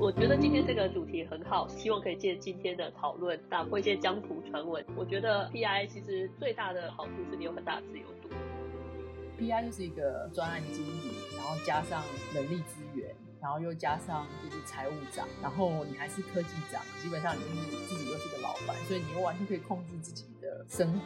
[0.00, 4.84] 我觉得今天这个主题很好，希望可以借今天的讨论打破一些江湖传闻。
[4.94, 8.28] 我觉得 PI 其实最大的好处是你有很大的自由度。
[9.40, 13.12] PI 就是一个专案经理，然后加上人力资源，
[13.42, 21.00] 然后又加上就是财务长，然后你还是科技长，基本上你就是自己又是个老板，所以你又完全可以控制自己的生活。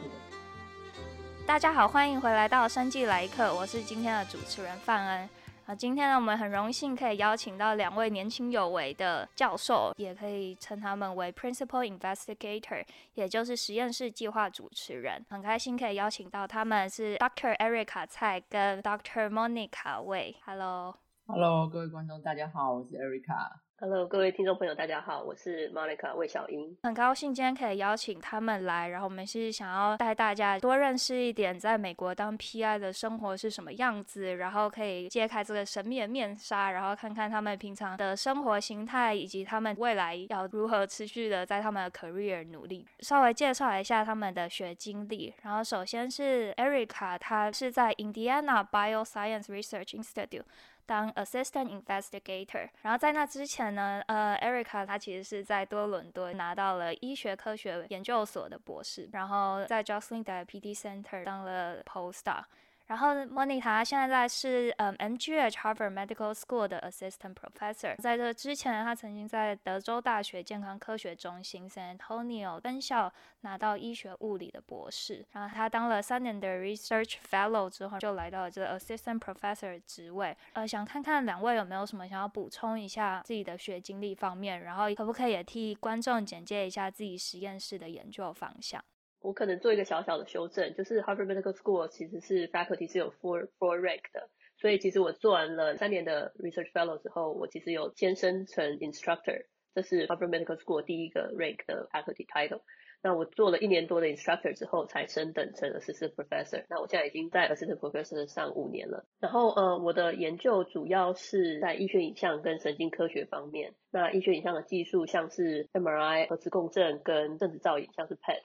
[1.47, 5.29] 大家好，欢迎回来到生计来客，我是今天的主持人范恩。
[5.65, 12.83] 啊，今天呢，我们很荣幸可以邀请到两位年轻有为的教授，也可以称他们为 Principal Investigator，
[13.13, 15.25] 也就是实验室计划主持人。
[15.29, 17.55] 很开心可以邀请到他们是 Dr.
[17.59, 19.29] Erica 蔡跟 Dr.
[19.29, 20.35] Monica 魏。
[20.45, 23.47] Hello，Hello，各位观众，大家好，我是 Erica。
[23.85, 26.73] Hello，各位听众朋友，大家好，我是 Monica 魏小英。
[26.83, 42.87] 很高兴今天可以邀请他们来，然后我们是想要带大家多认识一点在美国当 PI 的生活是什么样子，然后可以揭开这个神秘的面纱，然后看看他们平常的生活形态，以及他们未来要如何持续的在他们的 career 努力。
[43.01, 50.43] 稍微介绍一下他们的学经历，然后首先是 Erica，她是在 Indiana Bioscience Research Institute。
[50.85, 62.43] 当 assistant investigator，然后在那之前呢，呃，Erica 她其实是在多伦多拿到了医学科学研究所的博士，然后在 Jocelyn Diabetes Center 当了 postdoc。
[62.87, 73.11] 然后 Monica 现在是嗯 MGH Harvard Medical School 的 Assistant Professor，在这之前，他曾经在德州大学健康科学中心 San Antonio 分校
[73.41, 75.25] 拿到医学物理的博士。
[75.31, 80.35] 然后他当了三年的 Research Fellow 之后，就来到了这个 Assistant Professor 职位。
[80.51, 88.83] 呃，想看看两位有没有什么想要补充一下自己的学经历方面，然后可不可以也替观众简介一下自己实验室的研究方向？
[89.23, 100.29] 我可能做一个小小的修正，就是 Harvard Medical School 其实是 faculty 是有 four four rank 的，所以其实我做完了三年的 research fellow 之后，我其实有先升成 instructor，这是 Harvard
[100.29, 102.61] Medical School 第一个 rank 的 faculty title。
[103.05, 106.63] 那我做了一年多的 instructor 之后，才升等成 assistant professor。
[106.69, 109.05] 那我现在已经在 assistant professor 上五年了。
[109.19, 113.73] 然后呃，我的研究主要是在医学影像跟神经科学方面。
[113.91, 118.39] 那医学影像的技术像是 MRI 核磁共振跟正子造影，像是 PET。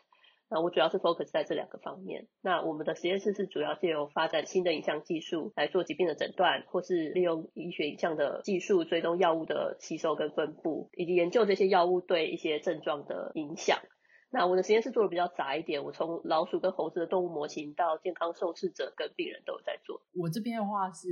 [0.50, 2.26] 那我主要是 focus 在这两个方面。
[2.40, 13.78] 那我们的实验室是主要借由发展新的影像技术来做疾病的诊断，或是利用医学影像的技术追踪药物的吸收跟分布，以及研究这些药物对一些症状的影响。
[14.30, 19.98] 那我的实验室做的比较杂一点，我从老鼠跟猴子的动物模型到健康受试者跟病人都有在做。
[20.14, 21.08] 我这边的话是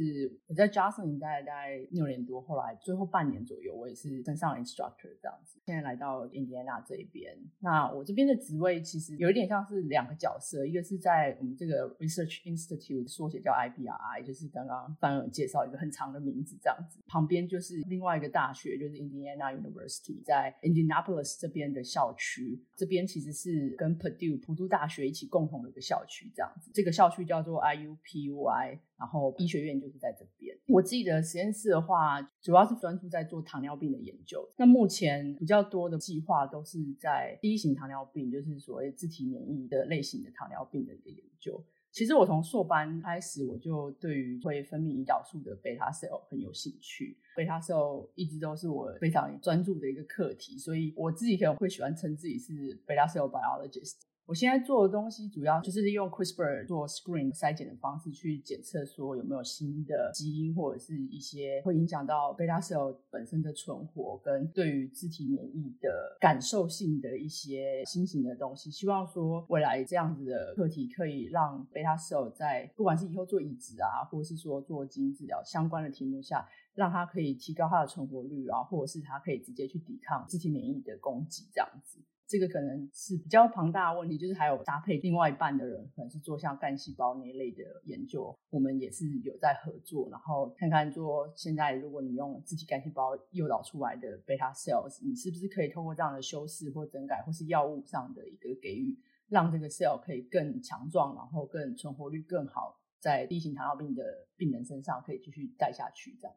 [0.47, 5.59] 我在 Joslin 待了大概六年多，后来最后半年左右我也是升上 instructor 这样子。
[5.65, 17.01] 现在来到 Indiana 这一边，那我这边的职位其实有一点像是两个角色，一个是在我们这个 Research Institute 缩写叫 IBRI，就是刚刚范恩介绍一个很长的名字这样子。
[17.07, 23.06] 旁边就是另外一个大学，就是 Indiana University 在 Indianapolis 这边的校区这边。
[23.07, 26.71] 其实是跟 Purdue 普渡大学一起共同的一个校区，这样子。
[26.75, 30.57] 这个校区叫做 IUPUI，然后医学院就是在这边。
[30.67, 34.49] 我自己的实验室的话，主要是专注在做糖尿病的研究。
[34.57, 41.65] 那目前比较多的计划都是在第一型糖尿病，就是所谓自体免疫的类型的糖尿病的一个研究。
[41.97, 47.17] 其实我从硕班开始，我就对于会分泌胰岛素的贝塔 cell 很有兴趣。
[47.35, 53.95] 贝塔 cell 一直都是我非常专注的一个课题，所以我自己可能会喜欢称自己是贝塔 cell biologist。
[54.27, 68.69] 我现在做的东西主要就是利用 CRISPR 做 screen 筛检的方式去检测说有没有新的基因或者是一些会影响到 beta cell 本身的存活跟对于自体免疫的感受性的一些新型的东西。
[68.69, 76.45] 希望说未来这样子的课题可以让 beta cell 在不管是以后做移植啊，或者是说做基因治疗相关的题目下，
[76.75, 82.01] 让它可以提高它的存活率啊，或者是它可以直接去抵抗自体免疫的攻击这样子。
[82.29, 98.99] 这个可能是比较庞大的问题，就是还有搭配另外一半的人，可能是做像干细胞那一类的研究，我们也是有在合作，然后看看说现在如果你用自体干细胞诱导出来的 beta cells，你是不是可以透过这样的修饰或整改，或是药物上的一个给予，
[99.29, 104.03] 让这个 cell 可以更强壮，然后更存活率更好，在第一型糖尿病的
[104.37, 106.37] 病人身上可以继续带下去这样。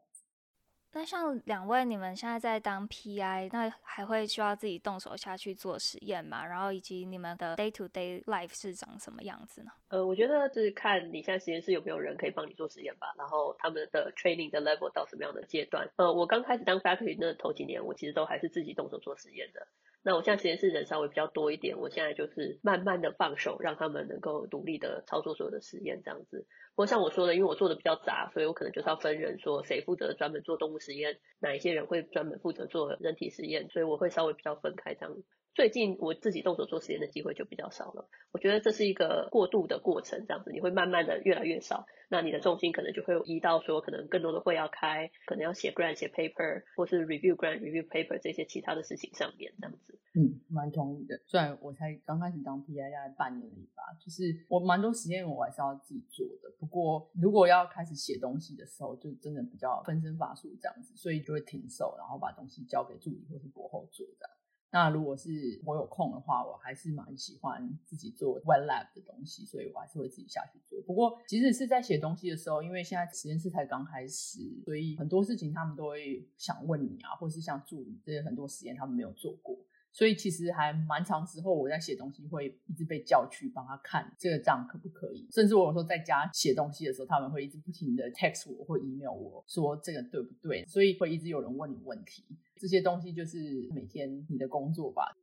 [0.92, 6.44] 那像两位，你们现在在当 PI，那还会需要自己动手下去做实验吗？
[6.44, 9.70] 然后以及你们的 day to day life 是长什么样子呢？
[9.88, 13.14] 呃，我觉得就是看你现在实验室有没有人可以帮你做实验吧。
[13.16, 15.88] 然后他们的 training 的 level 到什么样的阶段？
[15.94, 19.68] 呃，我刚开始当 faculty 那头几年，我其实都还是自己动手做实验的。
[20.02, 26.46] 那我现在实验室人稍微比较多一点，我现在就是慢慢的放手，让他们能够独立的操作所有的实验这样子。
[26.80, 35.14] 或像我说的，因为我做的比较杂，所以我可能就是要分人，说谁负责专门做动物实验，哪一些人会专门负责做人体实验，所以我会稍微比较分开这样。
[35.52, 49.98] 最近我自己动手做实验的机会就比较少了，我觉得这是一个过渡的过程，这样子你会慢慢的越来越少，那你的重心可能就会移到说可能更多的会要开，可能要写 grant 写 paper 或是 review grant review paper 这些其他的事情上面这样子。
[50.14, 51.20] 嗯，蛮同意的。
[51.26, 56.50] 虽然我才刚开始当 PI 大概半年里吧，就是我蛮多实验我还是要自己做的。
[56.70, 64.30] 过如果要开始写东西的时候，就真的比较分身乏术这样子，所以就会停手，然后把东西交给助理或是博后做这样。
[64.72, 70.80] 那如果是我有空的话，我还是蛮喜欢自己做 wet lab 的东西，所以我还是会自己下去做。
[70.82, 79.58] 不过，即使是在写东西的时候，因为现在实验室才刚开始，所以很多事情他们都会想问你啊，或是像助理这些很多实验他们没有做过。
[79.92, 92.24] 所以其实还蛮长时候，我在写东西会一直被叫去帮他看这个账可不可以，甚至我有时候在家写东西的时候，他们会一直不停的 text 我或 email 我说这个对不对，所以会一直有人问你问题，
[92.56, 95.16] 这些东西就是每天你的工作吧。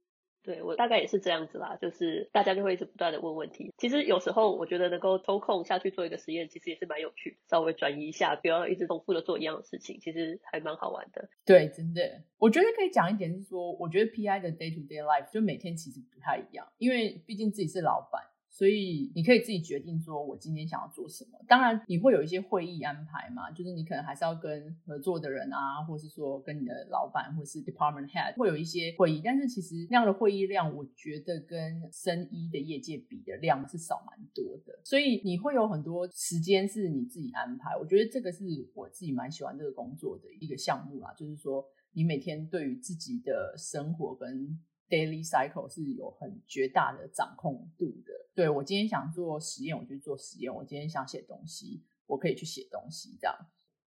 [0.44, 3.74] 对，我大概也是这样子啦，就是大家就会一直不断的问问题。
[3.78, 11.30] 其实有时候我觉得能够抽空下去做一个实验，其实也是蛮有趣，稍微转移一下，不要一直重复的做一样的事情，其实还蛮好玩的。
[11.46, 18.24] 对，真的，我觉得可以讲一点是说，我觉得 PI 的 day to day life 就每天其实不太一样，因为毕竟自己是老板。
[18.58, 21.38] 所以你可以自己决定说，我今天想要做什么。
[21.48, 29.22] 当然，你会有一些会议安排嘛，就是你可能还是要跟合作的人啊，或是说跟你的老板或是 department head 会有一些会议。
[29.24, 34.80] 但是其实那样的会议量，我觉得跟生医的业界比的量是少蛮多的。
[34.84, 37.78] 所以你会有很多时间是你自己安排。
[37.78, 38.44] 我觉得这个是
[38.74, 41.64] 我自己蛮喜欢这个工作的一个项目啦，就是说
[41.94, 48.12] 你每天对于自己的生活跟 daily cycle 是有很绝大的掌控度的。
[48.34, 53.18] 对，我今天想做实验，我就做实验；我今天想写东西，我可以去写东西。
[53.20, 53.36] 这样，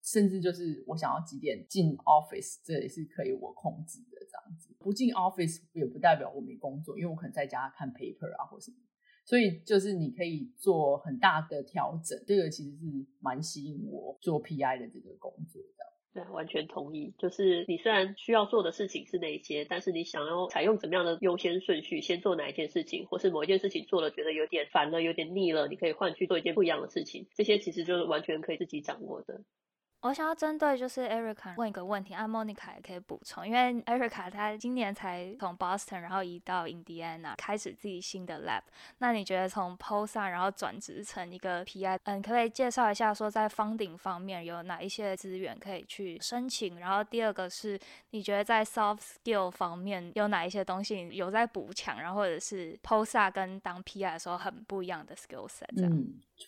[0.04, 4.20] 甚至就是我想要几点进 office，这也是可以我控制的。
[4.30, 8.78] 这样子，不进 office 也不代表我没工作，因为我可能在家看 paper 啊或什么。
[9.26, 15.86] 所以就是你可以做很大的调整，这个其实是蛮吸引我做 PI 的这个工作的。
[16.12, 17.14] 对，完全同意。
[17.20, 27.28] 就是你虽然需要做的事情是哪些，但是你想要采用怎么样的优先顺序，先做哪一件事情，或是某一件事情做了觉得有点烦了、有点腻了，你可以换去做一件不一样的事情。
[27.36, 29.42] 这些其实就是完全可以自己掌握的。
[30.02, 38.62] 我想要针对就是 Erica 问一个问题，啊，Monica 也可以补充，因为 Erica 她今年才从 Boston 然后移到 Indiana 开始自己新的 lab。
[39.00, 46.80] 那你觉得从 Posta 然后转职成一个 PI，嗯，可不，可以介绍一下说在 funding 方面有哪一些资源可以去申请？
[46.80, 47.78] 然后第二个是
[48.12, 56.06] 你觉得在 soft skill 方面有哪一些东西有在补强，然后或者是 Posta 跟当 PI 的时候很不一样的 skill set 这样。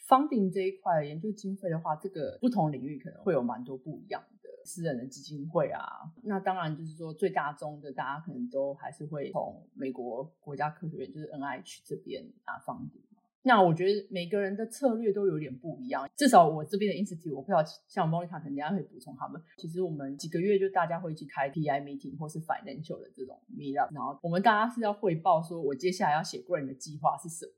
[0.07, 5.83] Funding 这一块研究经费的话，这个不同领域可能会有蛮多不一样的私人的基金会啊。
[6.23, 13.01] 那当然就是说最大宗的，大家可能都还是会从美国国家科学院，就是 NIH 这边拿 funding。
[13.43, 16.07] 那我觉得每个人的策略都有点不一样。
[16.15, 19.41] 至少我这边的 institute，我不知道像 Monica 肯定会补充他们。
[19.57, 27.51] 其实我们几个月就大家会去开 PI meeting 或是 financial 的这种 meetup，然后我们大家是要汇报说我接下来要写 grant 的计划是什么。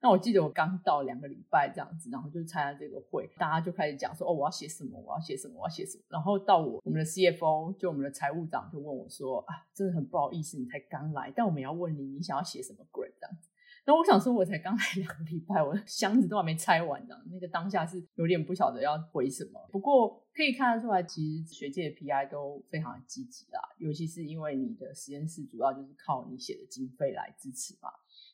[0.00, 6.04] 那我记得我刚到两个礼拜这样子，然后就参加这个会，大家就开始讲说，哦，我要写什么，我要写什么，我要写什么。
[6.08, 13.48] 然后到我我们的 CFO，就我们的财务长就问我说，啊，真的很不好意思，你才刚来，但我们要问你，你想要写什么 grant 这样子。
[13.86, 19.58] 那我想说，我才刚来两个礼拜，我的箱子都还没拆完呢，那个当下是有点不晓得要回什么。
[19.72, 27.88] 不过可以看得出来，其实学界的 PI 都非常的积极啦，尤其是因为你的实验室主要就是靠你写的经费来支持嘛。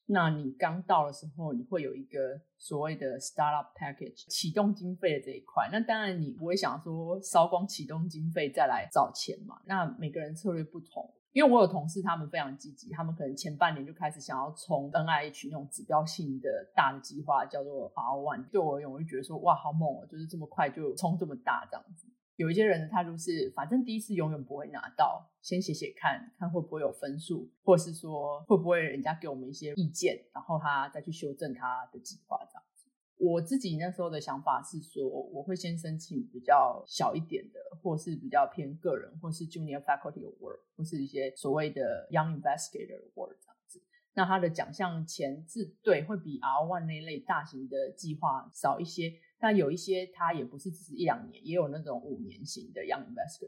[0.06, 5.68] 那你刚到的时候，你会有一个所谓的 startup package 启动经费的这一块。
[5.72, 9.60] 那当然你不会想说烧光启动经费再来找钱嘛。
[9.64, 18.50] 那每个人策略不同，因为我有同事他们非常积极，他们可能前半年就开始想要冲 NIH 那种指标性的大的计划，叫做 R1。
[18.50, 22.06] 对我而言，我就觉得说哇，好猛哦，就是这么快就冲这么大这样子。
[22.36, 32.88] 有一些人他就是，反正第一次永远不会拿到，先写写看看会不会有分数，或是说会不会人家给我们一些意见，然后他再去修正他的计划这样子。
[33.18, 43.80] 我自己那时候的想法是说，我会先申请比较小一点的，或是比较偏个人，或是 Junior Faculty Award，或是一些所谓的 Young Investigator Award 这样子。
[44.14, 49.12] 那他的奖项钱是对会比 R One 那类大型的计划少一些。
[49.44, 53.46] 那有一些他也不是只是一两年，也有那种五年型的 Young Investor。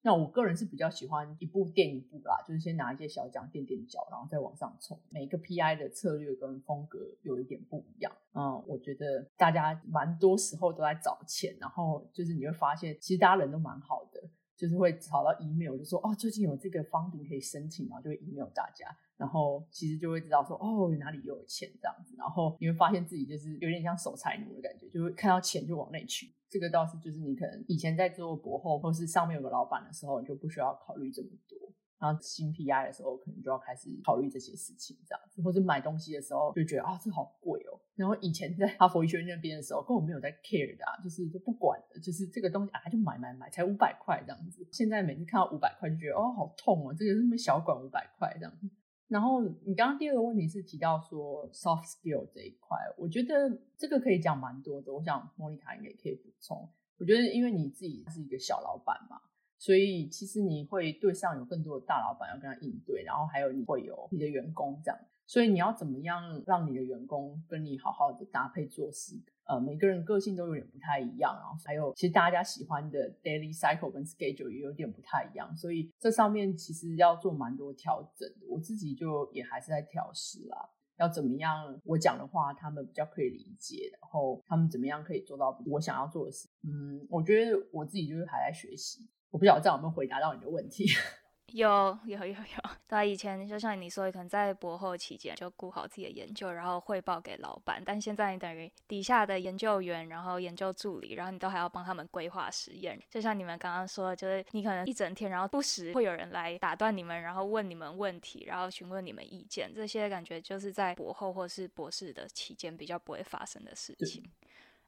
[0.00, 4.98] 那我个人是比较喜欢一步垫一步啦，就是先拿一些小奖垫垫脚，然后再往上冲。
[5.10, 8.10] 每个 PI 的策略跟风格有一点不一样。
[8.32, 14.22] 嗯，我觉得大家蛮多时候都在找钱，然后就是你会发现，其实大家人都蛮好的。
[14.56, 26.32] 就是会找到 email，就说哦，最近有这个方程可以申请，然后就会 email 大家，然后其实就会知道说哦，哪里又有钱这样子，然后你会发现自己就是有点像守财奴的感觉，就会看到钱就往内去。
[26.48, 31.58] 这个倒是就是你可能以前在做博后或是上面有个老板的时候，你就不需要考虑这么多。
[32.04, 37.80] 然后新 PI 的时候，可能就要开始考虑这些事情，这样子，或者买东西的时候就觉得啊，这好贵哦。
[37.94, 44.68] 然后以前在哈佛医学院那边的时候，根本没有在 care 的啊，就是就不管的，就是这个东西啊，就买买买，才五百块这样子。
[44.70, 48.68] 现在每次看到五百块，就觉得哦，好痛哦，这个是那么小管五百块这样子。
[49.08, 54.92] 然后你刚刚第二个问题是提到说 soft skill 这一块，我觉得这个可以讲蛮多的。
[54.92, 56.68] 我想莫妮卡应该也可以补充。
[56.98, 59.20] 我觉得因为你自己是一个小老板嘛。
[59.64, 69.16] 所以其实你会对上有更多的大老板要跟他应对，然后还有你会有你的员工这样，所以你要怎么样让你的员工跟你好好的搭配做事？
[69.46, 78.46] 呃，每个人个性都有点不太一样，然后还有其实大家喜欢的 daily cycle 跟 schedule 也有点不太一样，所以这上面其实要做蛮多调整的。
[78.50, 80.68] 我自己就也还是在调试啦，
[80.98, 86.46] 要怎么样我讲的话他们比较可以理解，然后他们怎么样可以做到我想要做的事。
[86.64, 89.08] 嗯，我觉得我自己就是还在学习。
[89.34, 90.86] 我不晓得这样有没有回答到你的问题。
[91.52, 97.82] 有有有有，对，以前就像你说，可能在博后期间就顾好自己的研究，然后汇报给老板。
[97.84, 103.00] 但现在你等于底下的研究员，然后研究助理，然后你都还要帮他们规划实验。
[103.10, 109.72] 就像你们刚刚说的，就是你可能一整天，然后不时会有人来打断你们，然后问你们问题，然后询问你们意见。
[109.74, 114.24] 这些感觉就是在博后或是博士的期间比较不会发生的事情。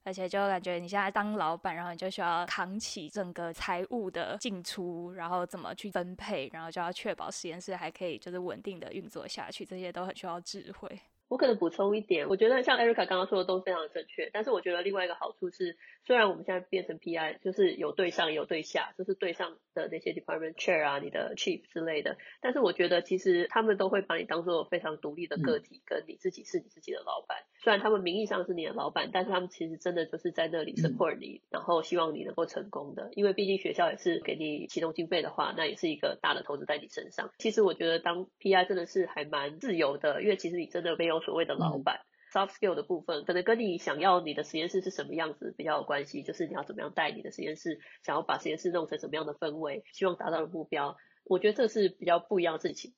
[0.07, 10.97] 而且就感觉你现在当老板，然后你就需要扛起整个财务的进出，然后怎么去分配，然后就要确保实验室还可以就是稳定的运作下去，这些都很需要智慧。
[11.29, 27.39] 我可能补充一点，我觉得像 Erica 刚刚说的都非常正确，但是我觉得另外一个好处是，虽然我们现在变成 PI，就是有对上有对下，就是对上的那些 department chair 啊、你的 chief 之类的，但是我觉得其实他们都会把你当做非常独立的个体，跟你自己是你自己的老板。
[27.59, 37.31] 虽然他们名义上是你的老板，但是他们其实真的就是在那里 support 你，然后希望你能够成功的，因为毕竟学校也是给你启动经费的话，那也是一个大的投资在你身上。
[37.39, 42.01] 其实我觉得当 PI 真的是还蛮自由的，因为其实你真的没有所谓的老板。
[42.33, 52.93] Soft skill 的部分可能跟你想要你的实验室是什么样子比较有关系，就是你要怎么样带你的实验室，想要把实验室弄成什么样的氛围，希望达到的目标，我觉得这是比较不一样的事情。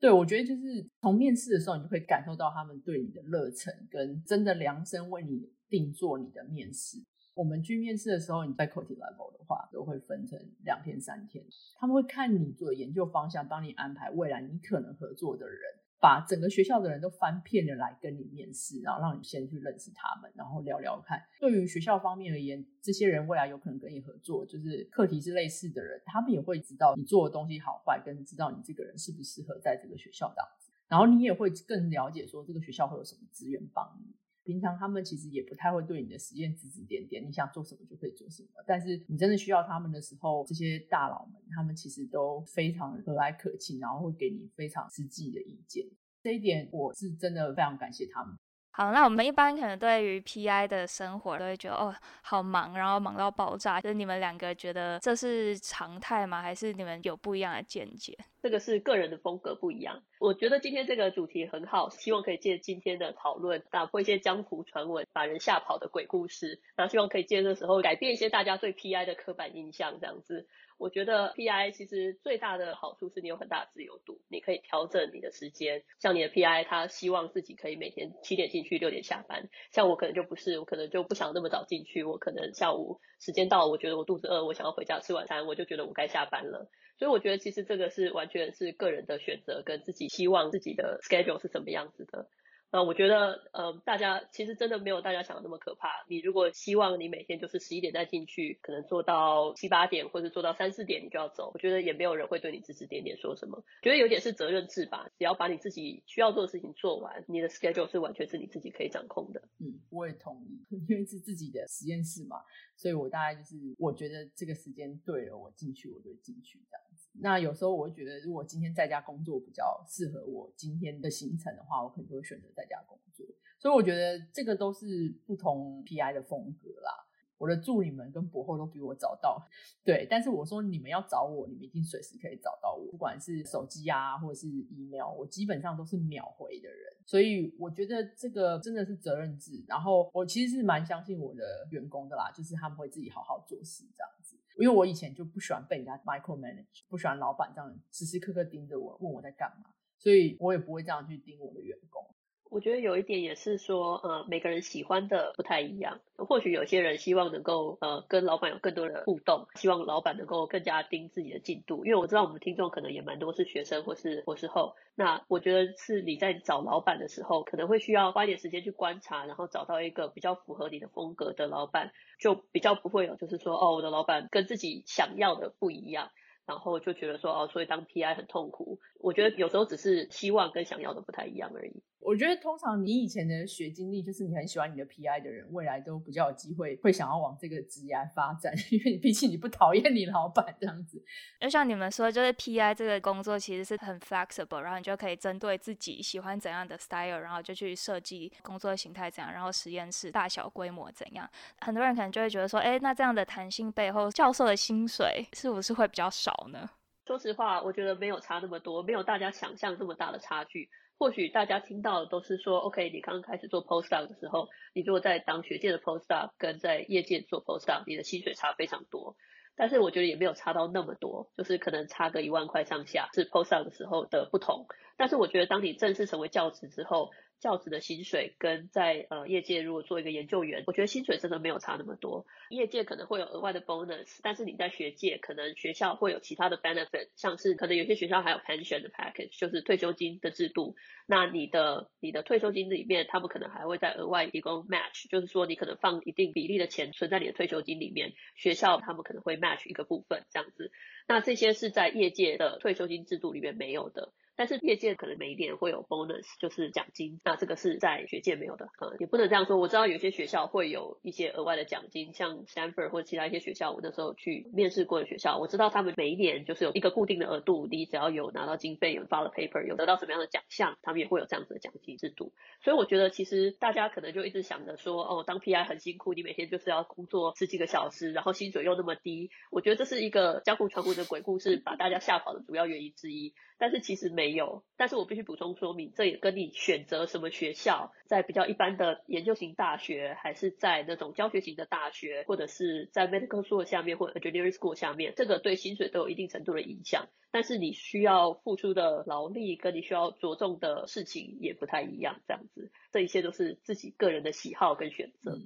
[0.00, 6.98] 对，我觉得就是从面试的时候，你就会感受到他们对你的热忱，跟真的量身为你定做你的面试。
[7.34, 11.42] 我们去面试的时候，你在 faculty level 的话，都会分成两天、三天，
[11.76, 15.60] 他们会看你做的研究方向，帮你安排未来你可能合作的人。
[16.02, 21.22] 把整个学校的人都翻遍了来跟你面试，然后让你先去认识他们，然后聊聊看。
[21.38, 30.72] 对于学校方面而言，这些人未来有可能跟你合作，就是课题是类似的人，他们也会知道你做的东西好坏，跟知道你这个人适不适合在这个学校这样子。
[30.88, 34.12] 然后你也会更了解说这个学校会有什么资源帮你。
[34.44, 38.48] 平常他们其实也不太会对你的实验指指点点，你想做什么就可以做什么。
[38.66, 45.86] 但是你真的需要他们的时候，这些大佬们他们其实都非常和蔼可亲，然后会给你非常实际的意见。
[46.22, 48.36] 这一点我是真的非常感谢他们。
[48.74, 53.78] 好，那我们一般可能对于 PI 的生活都会觉得哦，好忙，然后忙到爆炸。
[53.78, 56.40] 就是你们两个觉得这是常态吗？
[56.40, 58.16] 还是你们有不一样的见解？
[58.42, 60.02] 这个是个人的风格不一样。
[60.18, 66.58] 我觉得今天这个主题很好，希望可以借今天的讨论打破一些江湖传闻、把人吓跑的鬼故事。
[66.74, 70.48] 然后希望可以借这时候改变一些大家对 PI 的刻板印象，这样子。
[70.82, 75.84] 我觉得 PI 其实最大的好处是你有很大的自由度，你可以调整你的时间。
[76.00, 79.48] 像你的 PI，他希望自己可以每天七点进去，六点下班。
[79.70, 86.68] 像我可能就不是，我可能就不想那么早进去，我可能下午时间到了，我觉得我肚子饿，我想要回家吃晚餐，我就觉得我该下班了。
[86.98, 92.26] 所以我觉得其实这个是完全是个人的选择，跟自己希望自己的 schedule 是什么样子的。
[92.72, 95.88] 那我觉得，呃，大家其实真的没有大家想的那么可怕。
[96.08, 103.62] 你如果希望你每天就是十一点再进去，可能做到七八点，或者做到三四点你就要走，我觉得也没有人会对你指指点点说什么。
[103.82, 109.42] 觉得有点是责任制吧，只要把你自己需要做的事情做完，你的 schedule 是完全是你自己可以掌控的。
[109.58, 112.38] 嗯，我也同意， 因为是自己的实验室嘛，
[112.76, 117.01] 所以我大概就是我觉得这个时间对了，我进去我就进去这样子。
[117.20, 123.26] 那有时候我会觉得，如果今天在家工作比较适合我今天的行程的话，我可能就会选择在家工作。
[123.58, 127.06] 所以我觉得这个都是不同 PI 的风格啦。
[127.38, 129.44] 我的助理们跟博后都比我早到，
[129.84, 130.06] 对。
[130.08, 136.94] 但是我说你们要找我，你们一定随时可以找到我，不管是手机啊，或者是 email，我基本上都是秒回的人。
[137.04, 139.64] 所以我觉得这个真的是责任制。
[139.66, 144.36] 然后我其实是蛮相信我的员工的啦，就是他们会自己好好做事这样子。
[144.58, 152.11] 因为我以前就不喜欢被人家 micro manage，不喜欢老板这样时时刻刻盯着我，问我在干嘛，所以我也不会这样去盯我的员工。
[152.52, 156.00] 我觉得有一点也是说，呃，每个人喜欢的不太一样。
[156.16, 161.86] 或许有些人希望能够，呃，跟老板有更多的互动，希望老板能够更加盯自己的进度。
[161.86, 164.76] 因为我知道我们听众可能也蛮多是学生或是博士后。
[164.94, 171.90] 那我觉得是你在找老板的时候，可能会需要花一点时间去观察，然后找到一个比较符合你的风格的老板，
[172.20, 176.10] 就比较不会有就是说，哦，我的老板跟自己想要的不一样。
[176.44, 178.78] 然后就觉得说哦，所以当 PI 很痛苦。
[179.00, 181.82] 我觉得有时候只是希望跟想要的不太一样而已。
[182.04, 191.00] 我觉得通常你以前的学经历，就是你很喜欢你的 PI 的人，未来都比较有机会会想要往这个职业发展， 因为毕竟你不讨厌你老板这样子。
[191.40, 201.28] 就像你们说，就是 PI 这个工作其实是很 flexible，然后你就可以针对自己喜欢怎样的 style，然后就去设计工作形态怎样，然后实验室大小规模怎样。
[201.60, 206.68] 很多人可能就会觉得说，哎，那这样的弹性背后，教授的薪水是不是会比较少呢？
[207.06, 210.68] 说实话，我觉得没有差那么多，没有大家想象这么大的差距。
[211.02, 219.16] 或许大家听到的都是说，OK，你刚开始做 postdoc 的时候，你如果在当学界的 postdoc 跟在业界做 postdoc，你的薪水差非常多。
[219.56, 224.66] 但是我觉得也没有差到那么多，就是可能差个一万块上下，是 postdoc 的时候的不同。
[224.96, 227.10] 但是我觉得当你正式成为教职之后，
[227.42, 232.24] 教职的薪水跟在呃业界如果做一个研究员，我觉得薪水真的没有差那么多。
[232.50, 240.76] 业界可能会有额外的 bonus，但是你在学界可能学校会有其他的 benefit，像是可能有些学校还有 pension 的 package，就是退休金的制度。
[241.06, 250.70] 那你的你的退休金里面，他们可能还会再额外提供 match，就是说你可能放一定比例的钱存在你的退休金里面，学校他们可能会 match 一个部分这样子。
[251.08, 254.12] 那这些是在业界的退休金制度里面没有的。
[254.42, 259.56] 但是业界可能每一年会有 bonus，就是奖金，那这个是在学界没有的，嗯，也不能这样说。
[259.56, 272.32] 我知道有些学校会有一些额外的奖金，像 Stanford 或者其他一些学校，我那时候去面试过的学校，我知道他们每一年就是有一个固定的额度，你只要有拿到经费，有发了 paper，有得到什么样的奖项，他们也会有这样子的奖金制度。
[272.64, 283.34] 所以我觉得其实大家可能就一直想着说，哦，当 PI 很辛苦，你每天就是要工作十几个小时，然后薪水又那么低，我觉得这是一个江湖传闻的鬼故事，把大家吓跑的主要原因之一。
[283.62, 297.06] 但是其实没有，但是我必须补充说明，这也跟你选择什么学校，在比较一般的研究型大学，还是在那种教学型的大学，或者是在 medical school 下面或者 engineering school 下面，这个对薪水都有一定程度的影响。
[297.30, 305.38] 但是你需要付出的劳力，跟你需要着重的事情也不太一样，这样子，这一切都是自己个人的喜好跟选择。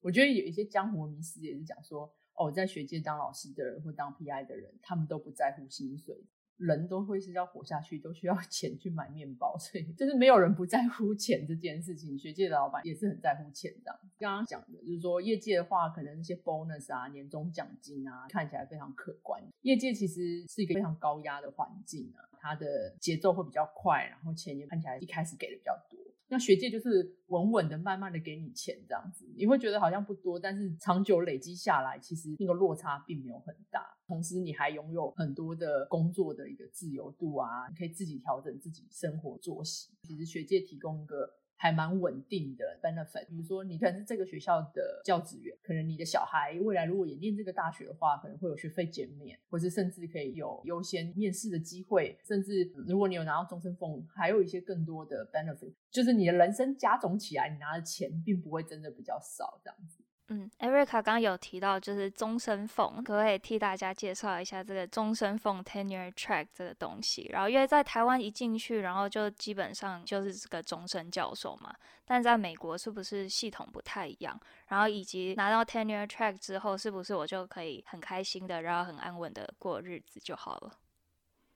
[0.00, 6.16] 我觉得有一些江湖迷思也是讲说，哦，在学界当老师的人或当 PI 的人，他们都不在乎薪水。
[6.60, 12.18] 人都会是要活下去，都需要 钱去买面包，所以就是没有人不在乎钱这件事情。
[12.18, 13.98] 学界的老板也是很在乎钱的。
[14.18, 19.42] 刚刚讲的就是说，业界的话，可能那些 bonus 啊、年终奖金啊，看起来非常可观。
[19.62, 25.98] 业界其实是一个非常高压的环境啊，它的节奏会比较快，然后钱也看起来一开始给的比较多。
[26.30, 33.84] 那学界就是稳稳的、慢慢的给你钱这样子，你会觉得好像不多，但是长久累积下来，其实那个落差并没有很大。
[34.06, 39.90] 同时，你还拥有很多的工作的一个自由度啊，你可以自己调整自己生活作息。
[40.04, 41.39] 其实学界提供一个。
[41.62, 59.99] 还蛮稳定的 benefit，比如说你可能是这个学校的教职员，可能你的小孩未来如果也念这个大学的话，可能会有学费减免，或是甚至可以有优先面试的机会，甚至如果你有拿到终身俸，还有一些更多的 benefit，就是你的人生加总起来，你拿的钱并不会真的比较少这样子。
[60.32, 67.28] 嗯，Erica 刚刚有提到就是终身俸，可不可以替大家介绍一下这个终身俸 Tenure Track 这个东西？
[67.32, 74.38] 然后因为在台湾一进去，然后就基本上就是这个终身教授嘛，但在美国是不是系统不太一样？
[74.68, 80.72] 然后以及拿到 Tenure Track 之后，是不是我就可以很开心的，然后很安稳的过日子就好了？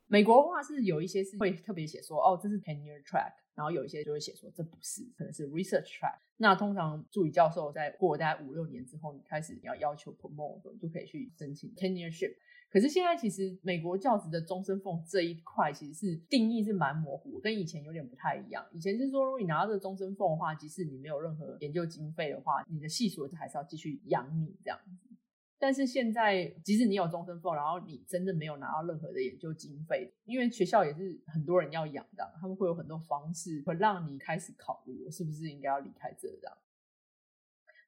[0.07, 3.33] 美国的话是有一些是会特别写说，哦，这是 Tenure Track。
[3.55, 6.19] 然后有一些就会写说这不是，可能是 research track。
[6.39, 12.35] 那通常助理教授在过大概五六年之后，你开始你要要求 promote，你就可以去申请 tenureship。
[12.69, 18.67] 可是现在其实美国教职的终身俸这一块其实是定义是蛮模糊，跟以前有点不太一样。
[18.73, 25.14] 以前是说，如果你拿到这个终身俸的话，即使你没有任何研究经费的话，你的系所还是要继续养你这样子。
[25.59, 36.57] 但是现在，即使你有终身俸，然后你真的没有拿到任何的研究经费，因为学校也是很多人要养的，他们会有很多方式会让你开始考虑，我是不是应该要离开这这样。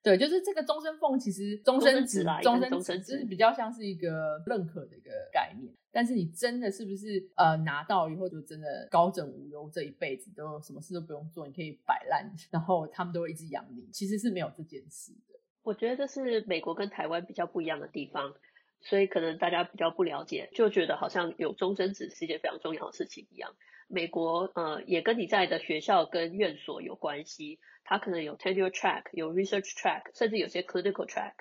[0.03, 5.75] 对，就是这个终身俸，其实终身职、终身职就是比较像是一个认可的一个概念。
[5.91, 15.36] 但是你真的是不是呃拿到以后就真的高枕无忧，这一辈子都什么事都不用做，你可以摆烂，然后他们都会一直养你，其实是没有这件事的。
[15.67, 18.37] 我觉得这是美国跟台湾比较不一样的地方，
[18.83, 23.57] 所以可能大家比较不了解，就觉得好像有终身职是一件非常重要的事情一样。
[23.89, 31.33] 美国呃也跟你在的学校跟院所有关系，它可能有 tenure track，有 research track，甚至有些 clinical track。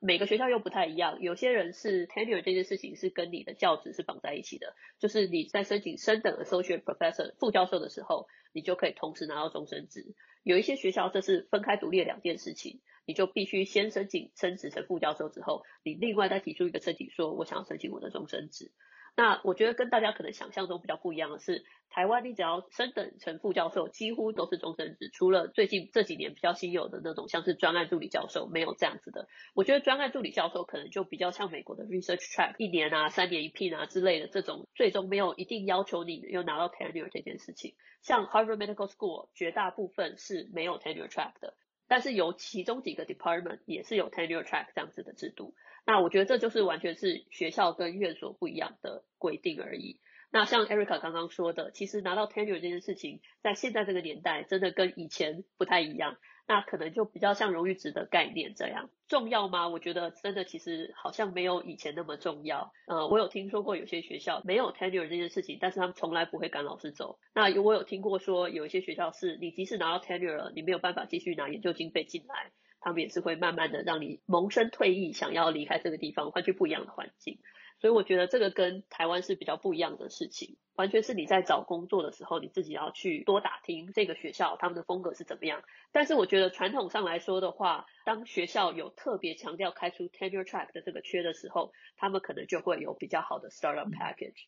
[0.00, 10.14] 每个学校又不太一样，有些人是 tenure 这件事情是跟你的教职是绑在一起的，就是你在申请升等 associate professor 副教授的时候，你就可以同时拿到终身职。
[10.42, 12.82] 有一些学校这是分开独立的两件事情。
[13.04, 18.72] 你就必须先申请升职成副教授之后，你另外再提出一个申请，说我想要申请我的终身职。
[19.14, 29.28] 那我觉得跟大家可能想象中比较不一样的是，台湾你只要升等成副教授，几乎都是终身职，除了最近这几年比较新有的那种，像是专案助理教授，没有这样子的。
[29.54, 37.74] 我觉得专案助理教授可能就比较像美国的 research track，一年啊、三年一聘啊之类的这种，最终没有一定要求你又拿到 tenure 这件事情。
[38.00, 41.52] 像 Harvard Medical School 绝大部分是没有 tenure track 的。
[41.92, 50.00] 但是有其中几个 department 也是有 tenure track 这样子的制度，那我觉得这就是完全是学校跟院所不一样的规定而已。
[50.32, 56.16] 那像 Erica 刚刚说的，其实拿到 tenure 这件事情，在现在这个年代真的跟以前不太一样。
[56.48, 59.68] 那可能就比较像荣誉值的概念这样重要吗？
[59.68, 62.72] 我觉得真的其实好像没有以前那么重要。
[62.88, 67.18] 呃，我有听说过有些学校没有 tenure 这件事情，但是他们从来不会赶老师走。
[67.32, 77.38] 那我有听过说有一些学校是你即使拿到 tenure 了，你没有办法继续拿研究经费进来，他们也是会慢慢的让你萌生退意，想要离开这个地方，换去不一样的环境。
[77.82, 85.64] 所以我觉得这个跟台湾是比较不一样的事情，完全是你在找工作的时候，你自己要去多打听这个学校他们的风格是怎么样。
[85.90, 94.44] 但是我觉得传统上来说的话，当学校有特别强调开出 tenure track 的这个缺的时候，他们可能就会有比较好的 startup package。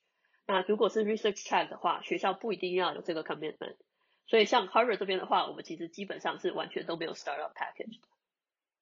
[0.47, 3.75] 那如果是 research track 的话，学校不一定要有这个 commitment。
[4.29, 8.07] 所以像 Harvard 这边的话，我们其实基本上是完全都没有 startup package 的。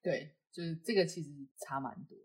[0.03, 2.19] 对，就是这个其实差蛮多。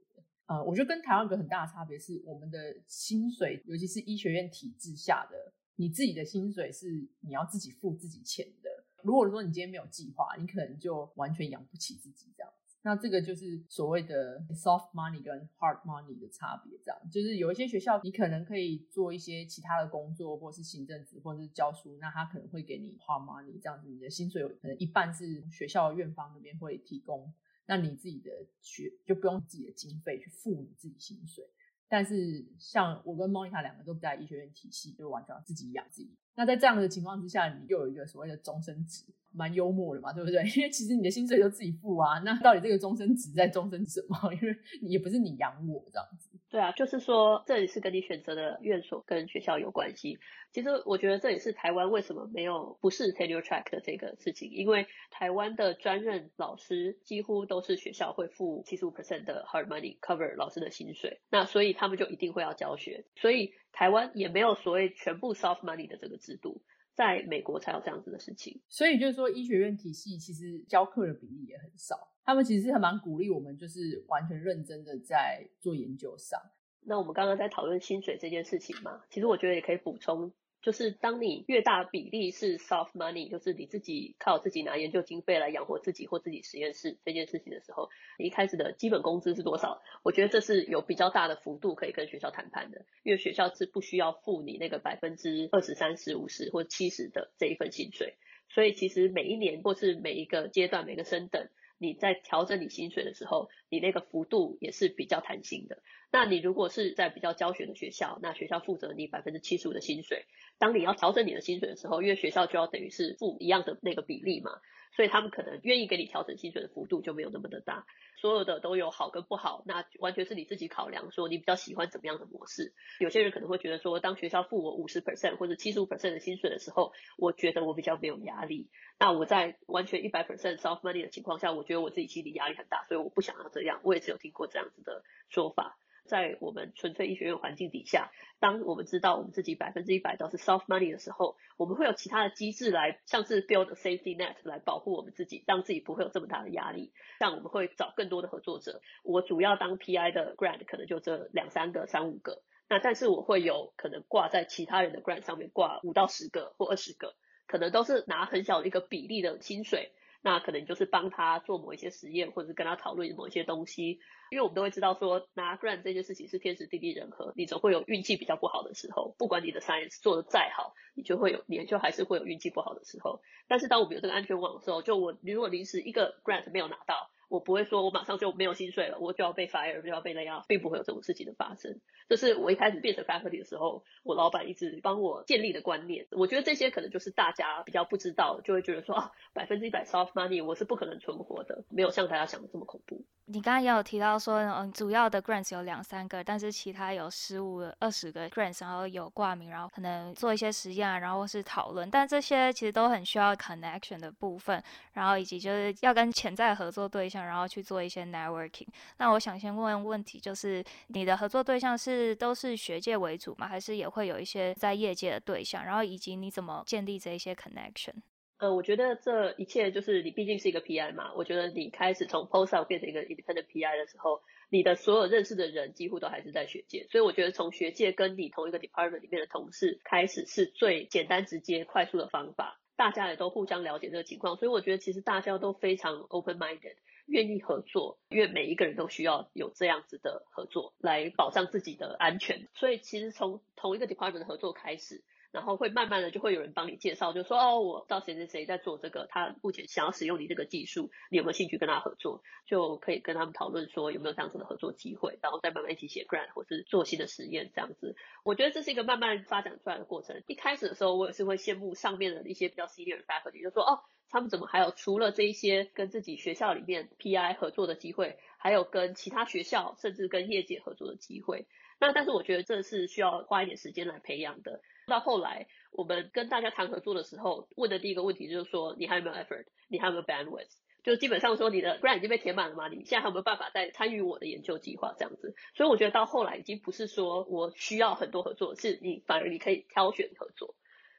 [0.47, 6.88] 呃，我觉得跟台湾有个很大的差别是，我们的薪水，尤其是医学院体制下的，你自己的薪水是
[7.19, 8.69] 你要自己付自己钱的。
[9.03, 12.51] 如果说你今天没有计划，你可能就完全养不起自己这样。
[12.83, 16.79] 那这个就是所谓的 soft money 跟 hard money 的差别。
[16.86, 27.33] 这样就是有一些学校，你可能可以做一些其他的工作，或是行政职，或者是教书，那他可能会给你 hard money 这样子，你的薪水有可能一半是学校院方那边会提供。
[27.67, 31.43] 那你自己的学就不用自己的经费去付你自己薪水，
[31.88, 36.15] 但是像我跟 Monica 两个都不在医学院体系，就完全要自己养自己。
[36.36, 40.41] 那在这样的情况之下，你又有一个所谓的终身职，蛮幽默的嘛，对不对？
[40.56, 44.17] 因为其实你的薪水就自己付啊，那到底这个终身职在终身什么？
[44.34, 46.27] 因为也不是你养我这样子。
[46.49, 50.19] 对啊，就是说这也是跟你选择的院所跟学校有关系。
[50.53, 66.62] 其实我觉得这也是台湾为什么没有不是 tenure track 的这个事情，因为台湾的专任老师几乎都是学校会付七十五 percent 的 hard money cover 老师的薪水，那所以他们就一定会要教学，所以台湾也没有所谓全部 soft money 的这个制度，
[66.97, 68.60] 在美国才有这样子的事情。
[68.67, 71.95] 所以就是说医学院体系其实教课的比例也很少。
[72.25, 76.41] 他们其实是还蛮鼓励我们，就是完全认真的在做研究上。
[76.81, 89.82] 那我们刚刚在讨论薪水这件事情嘛，其实我觉得也可以补充，就是当你越大比例是 soft money，就是你自己靠自己拿研究经费来养活自己或自己实验室这件事情的时候，你一开始的基本工资是多少？
[90.04, 98.15] 我觉得这是有比较大的幅度可以跟学校谈判的，因为学校是不需要付你那个百分之二十、三十、五十或七十的这一份薪水，
[98.50, 101.48] 所以其实每一年或是每一个阶段、每个升等。
[101.78, 105.82] 你在调整你薪水的时候，你那个幅度也是比较弹性的。
[106.12, 110.26] 那你如果是在比较教学的学校，那学校负责你百分之七十五的薪水。
[110.58, 114.52] 当你要调整你的薪水的时候，因为学校就要等于是付一样的那个比例嘛，
[114.96, 117.86] 所以他们可能愿意给你调整薪水的幅度就没有那么的大。
[118.17, 122.73] 所有的都有好跟不好，那完全是你自己考量，说你比较喜欢怎么样的模式。
[122.99, 128.69] 有些人可能会觉得说，当学校付我五十 percent 或者七十五 percent 的薪水的时候，我觉得我比较没有压力。
[128.99, 133.80] 那我在完全一百 percent soft money 的情况下，我觉得我自己心里压力很大，所以我不想要这样。
[133.84, 135.77] 我也是有听过这样子的说法。
[136.08, 146.91] 在我们纯粹医学院环境底下，当我们知道我们自己百分之一百都是 soft money 的时候，我们会有其他的机制来，像是 build safety net 来保护我们自己，让自己不会有这么大的压力。
[147.20, 157.15] 像我们会找更多的合作者，我主要当 PI 的 grant 可能就这两三个、三五个，那但是我会有可能挂在其他人的 grant 上面挂五到十个或二十个，
[157.46, 159.91] 可能都是拿很小的一个比例的薪水。
[160.28, 173.22] 那可能就是帮他做某一些实验，或者是跟他讨论某一些东西，因为我们都会知道说拿 grant 这件事情是天时地利人和，你总会有运气比较不好的时候，不管你的 science 做的再好，你就会有，你就还是会有运气不好的时候。
[173.48, 181.80] 但是当我们有这个安全网的时候，就我如果临时一个 grant 没有拿到，我不会说我马上就没有薪水了，我就要被 fire，就要被 lay off，并不会有这种事情的发生。
[182.08, 186.08] 这是我一开始变成 faculty 的时候，我老板一直帮我建立的观念。
[186.12, 193.04] 我觉得这些可能就是大家比较不知道，就会觉得说啊，百分之一百 soft money 我是不可能存活的，没有像大家想的这么恐怖。
[193.30, 204.63] 你刚刚也有提到说，嗯，主要的 grants 有两三个，但是其他有十五、二十个 grants，然后有挂名，然后可能做一些实验，然后是讨论，但这些其实都很需要 connection 的部分，
[204.94, 208.67] 然后以及就是要跟潜在合作对象，然后去做一些 networking。
[208.97, 213.47] 那我想先问问问题，就是你的合作对象是都是学界为主吗？
[213.47, 215.65] 还是也会有一些在业界的对象？
[215.65, 217.93] 然后以及你怎么建立这一些 connection？
[218.39, 221.12] 呃，我觉得这一切就是你毕竟是一个 PI 嘛。
[221.15, 226.86] 我觉得你开始从 postdoc 变成一个 independent PI 的时候，你的所有认识的人几乎都还是在学界。
[226.91, 232.60] 所以我觉得从学界跟你同一个 department 里面的同事开始是最简单、直接、快速的方法。
[232.75, 236.75] 大家也都互相了解这个情况，所以我觉得其实大家都非常 open-minded，
[237.08, 242.48] 愿意合作，因为每一个人都需要有这样子的合作来保障自己的安全。
[242.54, 245.04] 所以其实从同一个 department 合作开始。
[245.30, 252.24] 然后会慢慢的就会有人帮你介绍，就说哦，我到谁谁谁在做这个，他目前想要使用你这个技术，你有没有兴趣跟他合作？
[252.48, 257.96] 就可以跟他们讨论说有没有这样子的合作机会，然后再慢慢一起写 grant 或是做新的实验这样子。
[258.24, 260.24] 我觉得这是一个慢慢发展出来的过程。
[260.28, 271.46] 一开始的时候，我也是会羡慕上面的一些比较 senior faculty，就说哦，他们怎么还有除了这一些跟自己学校里面 PI 合作的机会，还有跟其他学校甚至跟业界合作的机会。
[271.80, 274.62] 那但是我觉得这是需要花一点时间来培养的。
[274.88, 279.46] 到后来，我们跟大家谈合作的时候，问的第一个问题就是说，你还有没有 effort？
[279.67, 280.56] 你还有没有 bandwidth？
[280.84, 282.70] 就基本上说，你的 grant 已经被填满了吗？
[282.70, 285.36] 你现在还有没有办法再参与我的研究计划这样子？
[285.54, 290.56] 所以我觉得到后来已经不是说我需要很多合作，是你反而你可以挑选合作。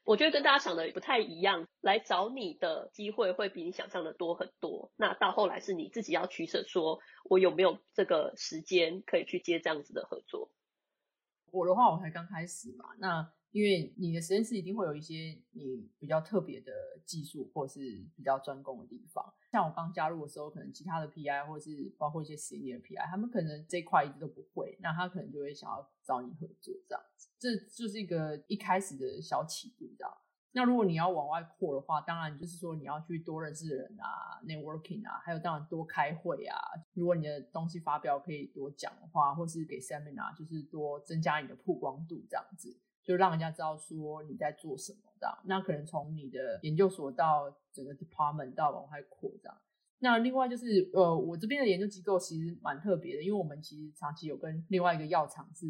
[0.08, 4.90] 我觉得跟大家想的不太一样，来找你的机会会比你想象的多很多。
[4.96, 10.50] 那到后来是你自己要取舍，说我有没有这个时间可以去接这样子的合作。
[11.52, 13.32] 我的话，我才刚开始嘛，那。
[13.50, 16.70] 因为你的实验室一定会有一些你比较特别的
[17.06, 17.80] 技术，或是
[18.14, 19.24] 比较专攻的地方。
[19.50, 27.30] 像我刚加入的时候，可能其他的 PI 或是包括一些实验的 PI，他们可能这块一直都不会，那他可能就会想要找你合作这样子。
[27.38, 30.12] 这就是一个一开始的小起步，这样。
[30.52, 36.58] 那如果你要往外扩的话，当然就是说你要去多认识人啊，networking 啊，还有当然多开会啊。
[36.94, 42.76] 如果你的东西发表可以多讲的话，或是给 seminar，就是多增加你的曝光度这样子。
[43.04, 49.58] 就让人家知道说你在做什么这样，那可能从你的研究所到整个 department 到往外扩这样。
[50.00, 55.66] 那另外就是呃，我这边的研究机构其实蛮特别的，因为我们其实长期有跟另外一个药厂是，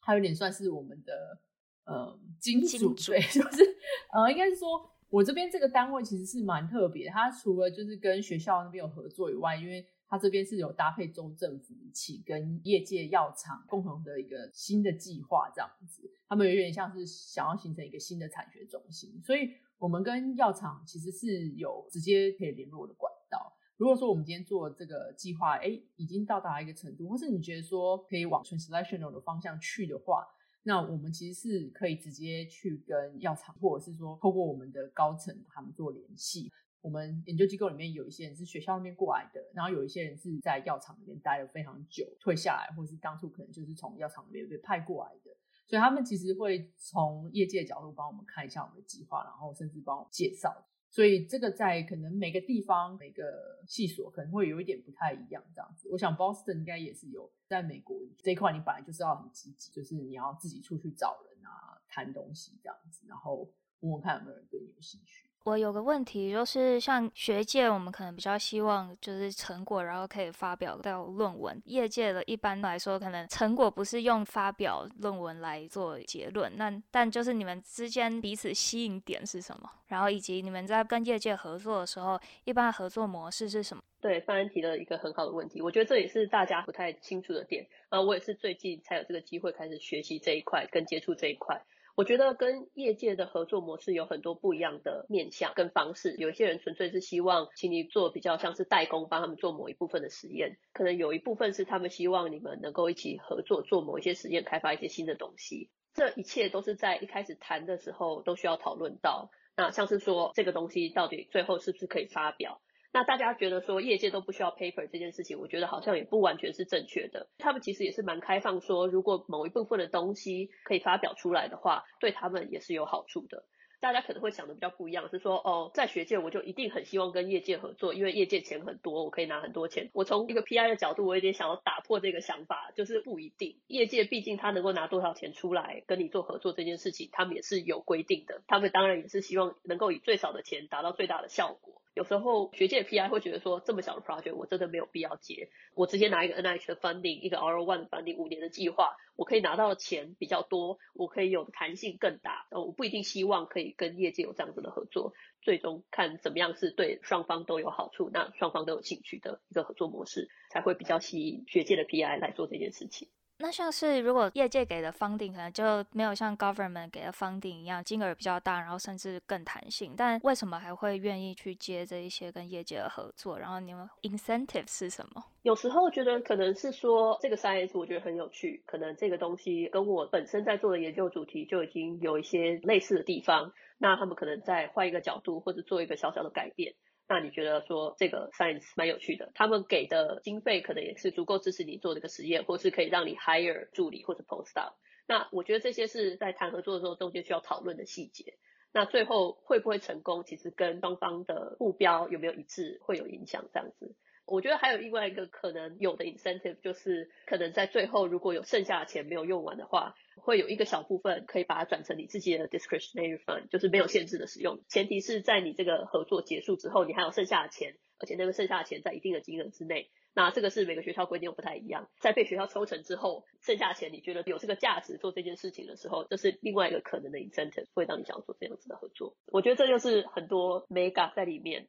[0.00, 1.40] 它有点算是我们的
[1.86, 3.76] 呃金主，对，就是
[4.12, 23.52] 呃应该是说我这边这个单位其实是蛮特别，它除了就是跟学校那边有合作以外，因为它这边是有搭配州政府一起跟业界药厂共同的一个新的计划，这样子，他们有点像是想要形成一个新的产学中心，所以我们跟药厂其实是有直接可以联络的管道。
[23.76, 30.26] 如果说我们今天做这个计划，哎，已经到达一个程度，或是你觉得说可以往 translational 的方向去的话，
[30.68, 36.50] 那我们其实是可以直接去跟药厂，或者是说透过我们的高层他们做联系。
[36.80, 45.30] 我们研究机构里面有一些人是学校那边过来的，然后有一些人是在药厂里面待了非常久，退下来，或是当初可能就是从药厂里面被派过来的，
[45.68, 50.66] 所以他们其实会从业界的角度帮我们看一下我们的计划，然后甚至帮我们介绍。
[50.96, 55.90] 所以这个在可能每个地方每个细所可能会有一点不太一样这样子。
[55.90, 63.46] 我想 Boston 应该也是有，在美国这一块你本来就是要很积极，就是你要自己出去找人啊，谈东西这样子，然后
[63.80, 65.25] 问问看有没有人对你有兴趣。
[65.46, 71.62] 我有个问题，就是像学界，我们可能比较希望就是成果，然后可以发表到论文。
[71.66, 76.52] 业界的一般来说，可能成果不是用发表论文来做结论。
[76.56, 79.70] 那但就是你们之间彼此吸引点是什么？
[79.86, 83.80] 然后以及你们在跟业界合作的时候，一般合作模式是什么？
[84.00, 87.64] 对，范安提了一个很好的问题，我觉得这也是大家不太清楚的点。
[87.90, 91.56] 呃，我也是最近才有这个机会开始学习这一块，跟接触这一块。
[91.96, 96.14] 我觉得跟业界的合作模式有很多不一样的面向跟方式。
[96.18, 100.58] 有一些人纯粹是希望请你做比较像是代工，帮他们做某一部分的实验。
[100.74, 105.70] 可能有一部分是他们希望你们能够一起合作做某一些实验，开发一些新的东西。
[105.94, 109.30] 这一切都是在一开始谈的时候都需要讨论到。
[109.56, 112.60] 那像是说这个东西到底最后是不是可以发表？
[112.96, 117.26] 那大家觉得说业界都不需要 paper 这件事情，我觉得好像也不完全是正确的。
[117.36, 123.44] 他们其实也是蛮开放，说如果某一部分的东西可以发表出来的话，对他们也是有好处的。
[123.80, 129.90] 大家可能会想的比较不一样，是说哦，在学界我就一定很希望跟业界合作，因为业界钱很多，我可以拿很多钱。
[129.92, 133.56] 我从一个 PI 的角度，我有点想要打破这个想法，就是不一定。
[133.66, 138.40] 业界毕竟他能够拿多少钱出来跟你做合作这件事情，他们也是有规定的。
[138.46, 141.82] 他们当然也是希望能够以最少的钱达到最大的效果。
[141.96, 163.08] 有时候学界 PI 会觉得说，这么小的 project 我真的没有必要接，我直接拿一个 NIH 的 funding，一个 RO1 的 funding，五年的计划，我可以拿到的钱比较多，我可以有弹性更大，呃，我不一定希望可以跟业界有这样子的合作，最终看怎么样是对双方都有好处，那双方都有兴趣的一个合作模式，才会比较吸引学界的 PI 来做这件事情。
[163.38, 173.38] 那像是如果业界给的 funding 可能就没有像 government 给的 funding 一样金额比较大，然后甚至更弹性，但为什么还会愿意去接这一些跟业界的合作？
[173.38, 175.22] 然后你们 incentive 是什么？
[175.42, 186.74] 有时候觉得可能是说这个 size 我觉得很有趣，可能这个东西跟我本身在做的研究主题就已经有一些类似的地方，那他们可能再换一个角度或者做一个小小的改变。
[187.08, 194.72] 那你觉得说这个 science 蛮有趣的，他们给的经费可能也是足够支持你做这个实验，或是可以让你 hire 助理或者 postdoc。
[195.06, 198.34] 那我觉得这些是在谈合作的时候中间需要讨论的细节。
[198.72, 203.94] 那最后会不会成功，其实跟双方的目标有没有一致会有影响这样子。
[204.26, 209.94] 我觉得还有另外一个可能有的 incentive 就是可能在最后如果有剩下的钱没有用完的话。
[210.18, 214.60] 会有一个小部分可以把它转成你自己的 discretionary fund，就是没有限制的使用。
[214.66, 219.90] 前提是在你这个合作结束之后，你还有剩下的钱，而且那个剩下的钱在一定的金额之内。
[220.14, 221.90] 那这个是每个学校规定又不太一样。
[222.00, 229.14] 在被学校抽成之后，剩下的钱你觉得有这个价值做这件事情的时候，这是另外一个可能的 incentive，会让你想要做这样子的合作。
[229.26, 231.68] 我觉得这就是很多 mega 在里面。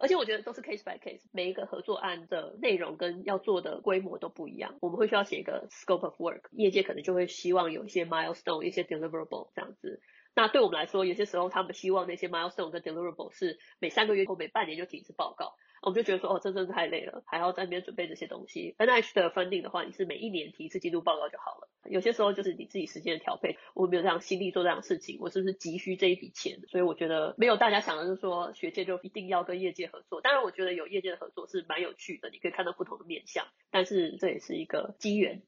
[0.00, 4.76] 而且我觉得都是 case by case，每一个合作案的内容跟要做的规模都不一样。
[4.80, 10.00] 我们会需要写一个 scope of work，业界可能就会希望有一些 milestone，一些 deliverable 这样子。
[10.36, 15.54] 那对我们来说，有些时候他们希望那些 milestone 跟 deliverable 是每三个月或每半年就提一次报告。
[15.82, 18.74] 我们就觉得说，哦，这真的太累了，还要在那边准备这些东西。
[18.78, 21.68] NIH 的 funding 的话，你是每一年提一次季度报告就好了。
[21.88, 26.60] 有些时候就是你自己时间的调配，我没有这样心力做这样的事情，我是不是急需这一笔钱？
[26.68, 30.20] 所以我觉得没有大家想的，就是说学界就一定要跟业界合作。
[30.20, 35.42] 当然，我觉得有业界的合作是蛮有趣的，你可以看到不同的面向，但是这也是一个机缘。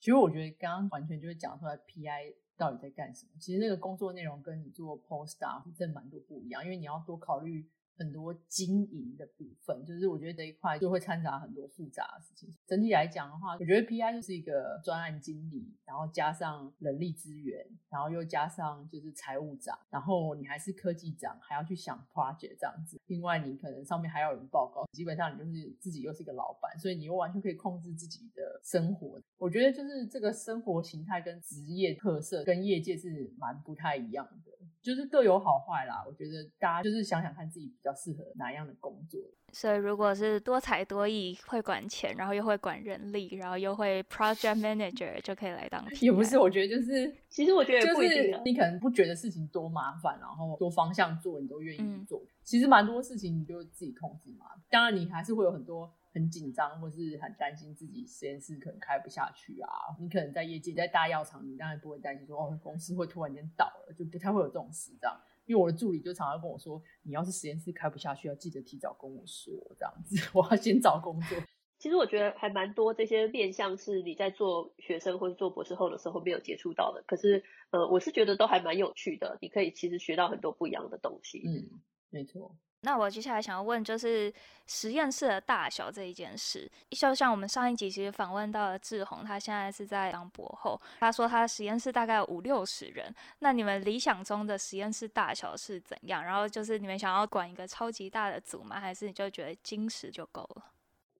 [0.00, 3.32] 其实我觉得刚刚完全就是讲出来 PI 到底在干什么。
[3.40, 7.70] 其实那个工作内容跟你做 postdoc 真蛮多不一样，因为你要多考虑。
[7.96, 12.52] 很多经营的部分，就是我觉得这一块就会掺杂很多复杂的事情。
[12.66, 23.00] 整体来讲的话，我觉得 PI 就是一个专案经理，然后加上人力资源，然后又加上就是财务长，然后你还是科技长，还要去想 project 这样子。
[23.06, 29.20] 另外，你可能上面还要有人报告，基本上你就是自己又是一个老板，所以你又完全可以控制自己的生活。
[29.38, 34.52] 我觉得就是这个生活形态跟职业特色跟业界是蛮不太一样的。
[34.84, 39.18] 就是各有好坏啦，我觉得大家就是想想看自己比较适合哪样的工作。
[39.50, 45.82] 所以如果是多才多艺，会管钱，然后又会管人力，然后又会 project manager，就可以来当。
[46.02, 52.20] 也不是，我觉得就是，其实我觉得也不一定，就是你可能不觉得事情多麻烦，然后多方向做，你都愿意做。
[52.20, 54.44] 嗯、其实蛮多事情你就自己控制嘛。
[54.68, 55.90] 当然，你还是会有很多。
[56.14, 59.68] 很紧张，或是很担心自己实验室可能开不下去啊。
[60.00, 65.20] 你可能在业界，在大药厂，你当然不会担心说哦，公司会突然间倒了，就不太会有这种事这样。
[65.44, 71.36] 因为我的助理就常常跟我说，你要是实验室开不下去，要记得提早跟我说这样子， 我要先找工作。
[71.76, 81.42] 其实我觉得还蛮多这些面向是你在做学生或者做博士后的时候没有接触到的，可是呃，我是觉得都还蛮有趣的，你可以其实学到很多不一样的东西。
[81.44, 82.56] 嗯，没错。
[82.84, 84.32] 那我接下来想要问，就是
[84.66, 93.12] 实验室的大小这一件事，就像我们上一集其实访问到了志宏，他现在是在当博后，他说他的实验室大概五六十人。
[93.38, 96.22] 那你们理想中的实验室大小是怎样？
[96.22, 98.78] 然后就是你们想要管一个超级大的组吗？
[98.78, 100.64] 还是你就觉得精实就够了？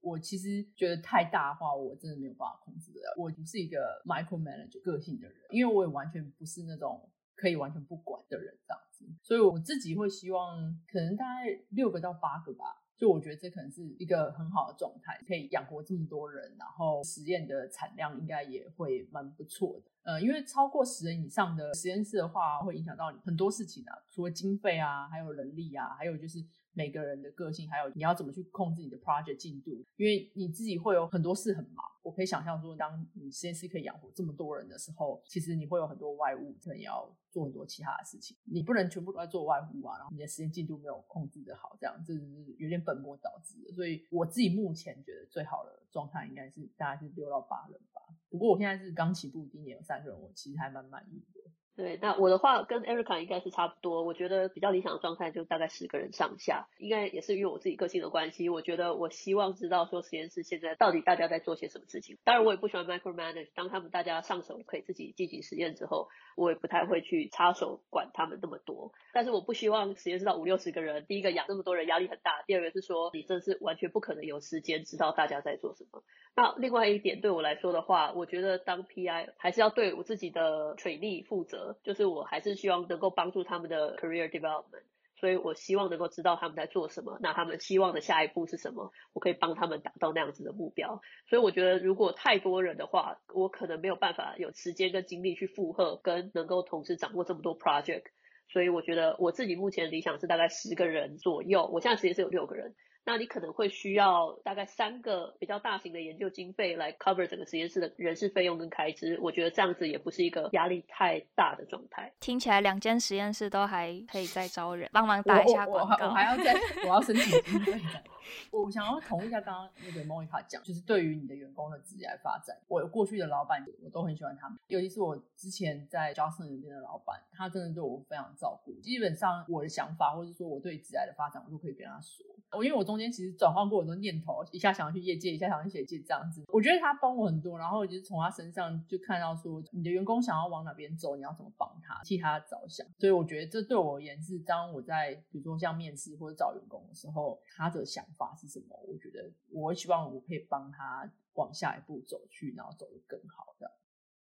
[0.00, 3.14] 我其实觉得太大的话，我真的没有办法控制得了。
[3.16, 7.09] 我不是一个 micromanage 个性的人，因为我也完全不是那种
[7.44, 9.04] 可以完全不管的人，这样子。
[9.22, 12.64] 所以我自己会希望，可能大概六个到八个吧。
[12.96, 19.90] 就我觉得这可能是一个很好的状态，可以养活这么多人，然后实验的产量应该也会蛮不错的。
[20.04, 26.42] 呃，因为超过十人以上的实验室的话，会影响到很多事情啊，除了经费啊，还有人力啊，还有就是。
[26.75, 31.85] 每个人的个性，还有你要怎么去控制你的 project 进度，因为你自己会有很多事很忙。
[32.02, 38.37] 我可以想象说，当你实验室可以养活这么多人的时候，其实你会有很多外务，可能也要做很多其他的事情。
[38.44, 42.20] 你不能全部都在做外务啊，然后你的实验进度没有控制的好，这样这是
[42.58, 43.72] 有点本末倒置的。
[43.72, 48.02] 所以我自己目前觉得最好的状态应该是大概是六到八人吧。
[48.29, 51.40] 不过我现在是刚起步，第一年有三个人，我其实还蛮满意的。
[51.77, 54.04] 对，那我的话跟 Erica 应该是差不多。
[54.04, 58.48] 我觉得比较理想的状态就大概十个人上下，应该也是因为我自己个性的关系。
[58.48, 62.16] 我觉得我希望知道说实验室现在到底大家在做些什么事情。
[62.22, 63.48] 当然，我也不喜欢 micromanage。
[63.56, 68.92] 当他们大家上手可以自己进行实验之后，我也不太会去插手管他们那么多。
[69.12, 76.04] 但是我不希望实验室到五六十个人，第一个养这么多人压力很大，第二个是说你真是完全不可能有时间知道大家在做什么。
[76.37, 82.54] 那另外一点对我来说的话，我觉得当 PI 还是要对我自己的权力负责，就是我还是。
[82.54, 84.85] 希望能够帮助他们的 career development，
[85.21, 91.02] 所以我希望能够知道他们在做什么，那他们希望的下一步是什么，我可以帮他们达到那样子的目标。
[91.29, 98.04] 所以我觉得如果太多人的话，我可能没有办法有时间跟精力去负荷，跟能够同时掌握这么多 project。
[98.48, 102.75] 所以我觉得我自己目前理想是大概十个人左右，我现在实验室有六个人。
[103.07, 112.11] 那你可能会需要大概三个比较大型的研究经费来 cover 整个实验室的人事费用跟开支，我觉得这样子也不是一个压力太大的状态。
[112.21, 116.07] 听起来两间实验室都还可以再招人，帮忙打一下广告。
[116.07, 117.81] 我，我，我还要再，我要申请经费。
[118.50, 128.72] 我想要同意一下刚刚那个 Monica 讲，就是对于你的员工的职业发展，我过去的老板我都很喜欢他们，尤其是我之前在 Johnson 那边的老板，他真的对我非常照顾。
[128.81, 132.25] 基本上我的想法，或者说我对职业的发展，我都可以跟他说。
[132.56, 136.44] 我因为我中间其实转换过很多念头，一下想要去业界，一下想要去学界这样子。
[136.46, 142.87] 我觉得他帮我很多，然后就是从他身上就看到说，你的员工想要往哪边走，你要怎么帮他，替他着想。
[142.96, 148.77] 所以我觉得这对我而言是，当我在比如说像面试或者找员工的时候，他的想法是什么？
[148.87, 153.71] 我觉得我希望我可以帮他往下一步走去，然后走得更好的。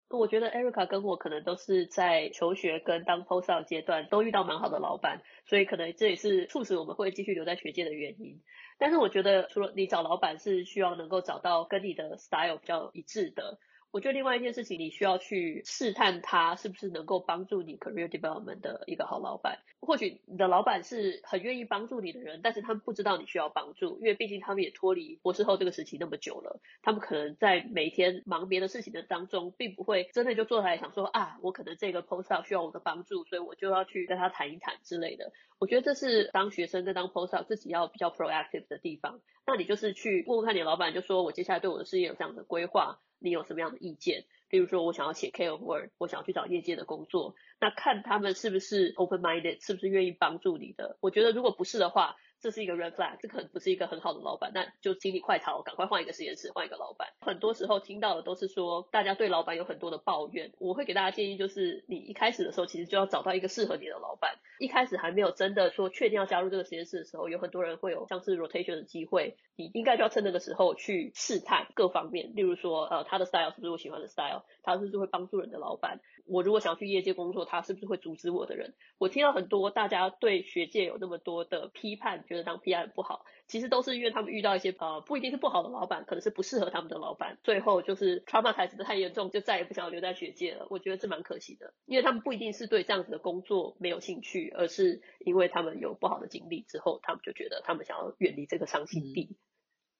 [0.08, 8.42] 我觉得 Erica 跟我可能都是在求学跟当 post 上阶段都遇到蛮好的老板，所以可能这也是促使我们会继续留在学界的原因。
[8.78, 13.58] 但是我觉得除了你找老板是需要能够找到跟你的 style 比较一致的。
[13.92, 19.58] 我觉得另外一件事情，你需要去试探他是不是能够帮助你 career development 的一个好老板。
[19.80, 26.58] 或许你的老板是很愿意帮助你的人，但是他们不知道你需要帮助，因为毕竟他们也脱离博士后这个时期那么久了。
[26.80, 35.32] 他们可能在每天忙别的事情的当中，并不会真的就坐下来想说啊，我可能这个 postdoc 需要我的帮助，所以我就要去跟他谈一谈之类的。
[35.58, 39.20] 我觉得这是当学生跟当 postdoc 自己要比较 proactive 的地方。
[39.46, 42.98] 那你就是去问问看你的老板，就说我接下来对我的事业有这样的规划。
[43.22, 44.24] 你有什么样的意见？
[44.48, 50.98] 比如说，我想要写 K of Word，我想要去找业界的工作，那看他们是不是 open-minded，是不是愿意帮助你的？
[51.00, 57.08] 我觉得如果不是的话，这是一个 red flag，这可能不是一个很好的老板，那就请你快逃，赶快换一个实验室，换一个老板。
[57.20, 60.52] 很多时候听到的都是说，大家对老板有很多的抱怨。
[60.58, 64.36] 我会给大家建议，就是你一开始的时候，其实就要找到一个适合你的老板。
[64.58, 76.00] 一开始还没有真的说确定要加入这个实验室的时候，有很多人会有像是 rotation 的机会，你应该就要趁那个时候去试探各方面，例如说，呃，他的 style 是不是我喜欢的 style，他是不是会帮助人的老板。
[76.26, 78.74] 我如果想要去业界工作，他是不是会阻止我的人？
[78.98, 90.66] 我听到很多大家对学界有那么多的批判，觉得当 PI 不好，其实都是因为他们遇到一些呃不一定是不好的老板，可能是不适合他们的老板，最后就是 trauma 才是太严重，就再也不想要留在学界了。
[90.70, 99.36] 我觉得这蛮可惜的，因为他们不一定是对这样子的工作没有兴趣，而是因为他们有不好的经历之后，他们就觉得他们想要远离这个伤心地。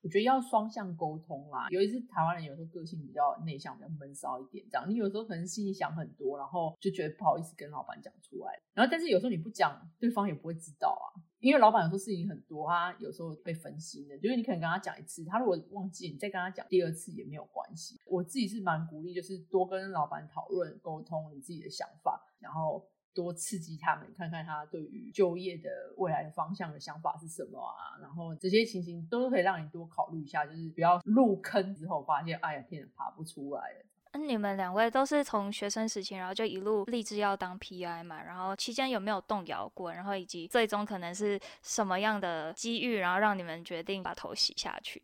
[0.03, 11.07] 我觉得要双向沟通啦，尤其是台湾人有时候个性比较内向，比较闷骚一点，这样你有时候可能心里想很多，然后就觉得不好意思跟老板讲出来，然后但是有时候你不讲，对方也不会知道啊，
[11.39, 18.01] 因为老板有时候事情很多，他有时候被分心的，就是你可能跟他讲一次，他如果忘记，你再跟他讲第二次也没有关系。
[18.07, 22.85] 我自己是蛮鼓励，就是多跟老板讨论沟通你自己的想法，然后
[23.15, 27.99] 多刺激他们，看看他对于就业的未来的方向的想法是什么啊。
[28.01, 33.85] 然后这些情形都可以让你多考虑一下，就是不要入坑之后发现，哎呀，天哪，爬不出来了。
[34.15, 38.23] 那你们两位都是从学生时期，然后就一路立志要当 PI 嘛？
[38.23, 39.91] 然后期间有没有动摇过？
[39.91, 45.03] 然后以及最终可能是什么样的机遇，然后让你们决定把头洗下去？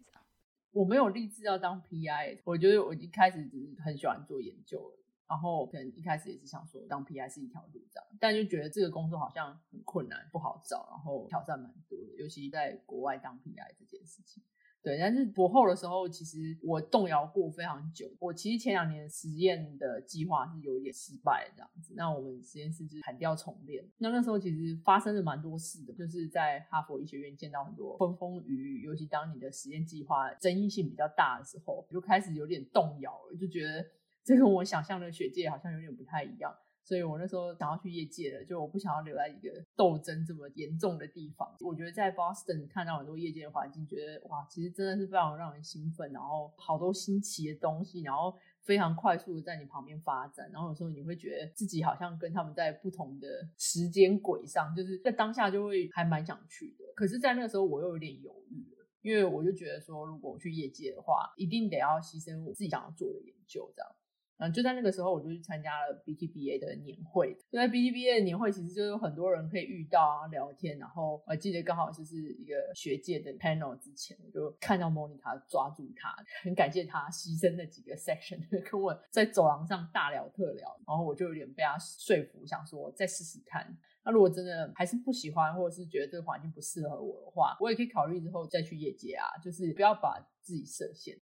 [0.73, 4.98] 我没有立志要当 PI，我觉得我一开始只是很喜欢做研究了。
[5.29, 14.43] 然后可能一开始也是想说当 PI 是一条路这样，但就觉得这个工作好像很困难，不好找，然后挑战蛮多的，尤其在国外当 PI 这件事情。
[14.81, 18.09] 对，但是博后的时候，其实我动摇过非常久。
[18.21, 21.93] 我其实前两年实验的计划是有一点失败这样子。
[21.97, 23.85] 那我们实验室就是砍掉重练。
[23.99, 28.83] 那那时候其实发生了蛮多事的，就是在哈佛医学院见到很多风风雨雨。
[28.83, 33.85] 尤其当你的实验计划争议性比较大的时候，就开始有点动摇了，就觉得
[34.29, 36.55] 这跟我想象的学界好像有点不太一样。
[36.85, 41.47] 所以我那时候想要去业界了，就我不想要留在一个斗争这么严重的地方。
[41.61, 50.51] 我觉得在 Boston 看到很多业界的环境，觉得哇，其实真的是非常让人兴奋，然后好多新奇的东西，然后非常快速的在你旁边发展。
[50.51, 53.27] 然后有时候你会觉得自己好像跟他们在不同的
[53.59, 56.85] 时间轨上，就是在当下就会还蛮想去的。
[56.97, 63.91] 可是，在那个时候我又有点犹豫了，因为我就觉得说，如果我去业界的话，一定得要牺牲我自己想要做的研究，这样。
[64.39, 67.35] 嗯，就在那个时候，我就去参加了 BTBA 的年会。
[67.51, 70.79] 就在 BTBA 的年会，其实就有很多人可以遇到啊，聊天。
[70.79, 76.15] 然后我记得刚好就是一个学界的 panel 之前，我就看到 Monica 抓住他，
[76.45, 78.39] 很感谢他牺牲那几个 section，
[78.71, 80.81] 跟我在走廊上大聊特聊。
[80.87, 83.77] 然后我就有点被他说服，想说再试试看。
[84.05, 91.19] 那如果真的还是不喜欢，或者是觉得这个环境不适合我的话，我也可以考虑之后再去业界啊，就是不要把自己设限。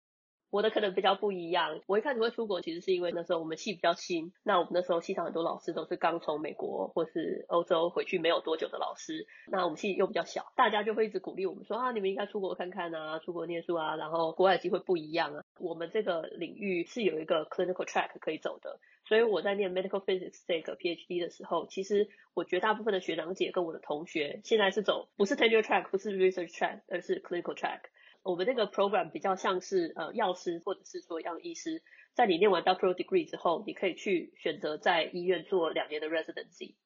[0.53, 1.81] 我的可能比较不一样。
[1.87, 4.35] 我一开始会出国，其实是因为那时候我们系比较新。
[4.43, 9.27] 那我们那时候系上很多老师都是刚从美国或是欧洲回去没有多久的老师。
[9.51, 13.97] 那我们系又比较小，大家就会一直鼓励我们说啊，你们应该出国看看啊，出国念书啊。
[13.97, 15.43] 然后国外的机会不一样啊。
[15.59, 18.79] 我们这个领域是有一个 clinical track 可以走的。
[19.09, 27.81] 所以我在念 medical physics 这个 PhD 的时候，其实我绝大部分的学长姐跟我的同学现在是走不是 tenure track，不是 research track，而是 clinical track。
[28.23, 31.83] 我们那个 program 比较像是呃药师或者是说药医师，
[32.15, 36.77] 在你念完 Doctor Degree 之后，你可以去选择在医院做两年的 residency，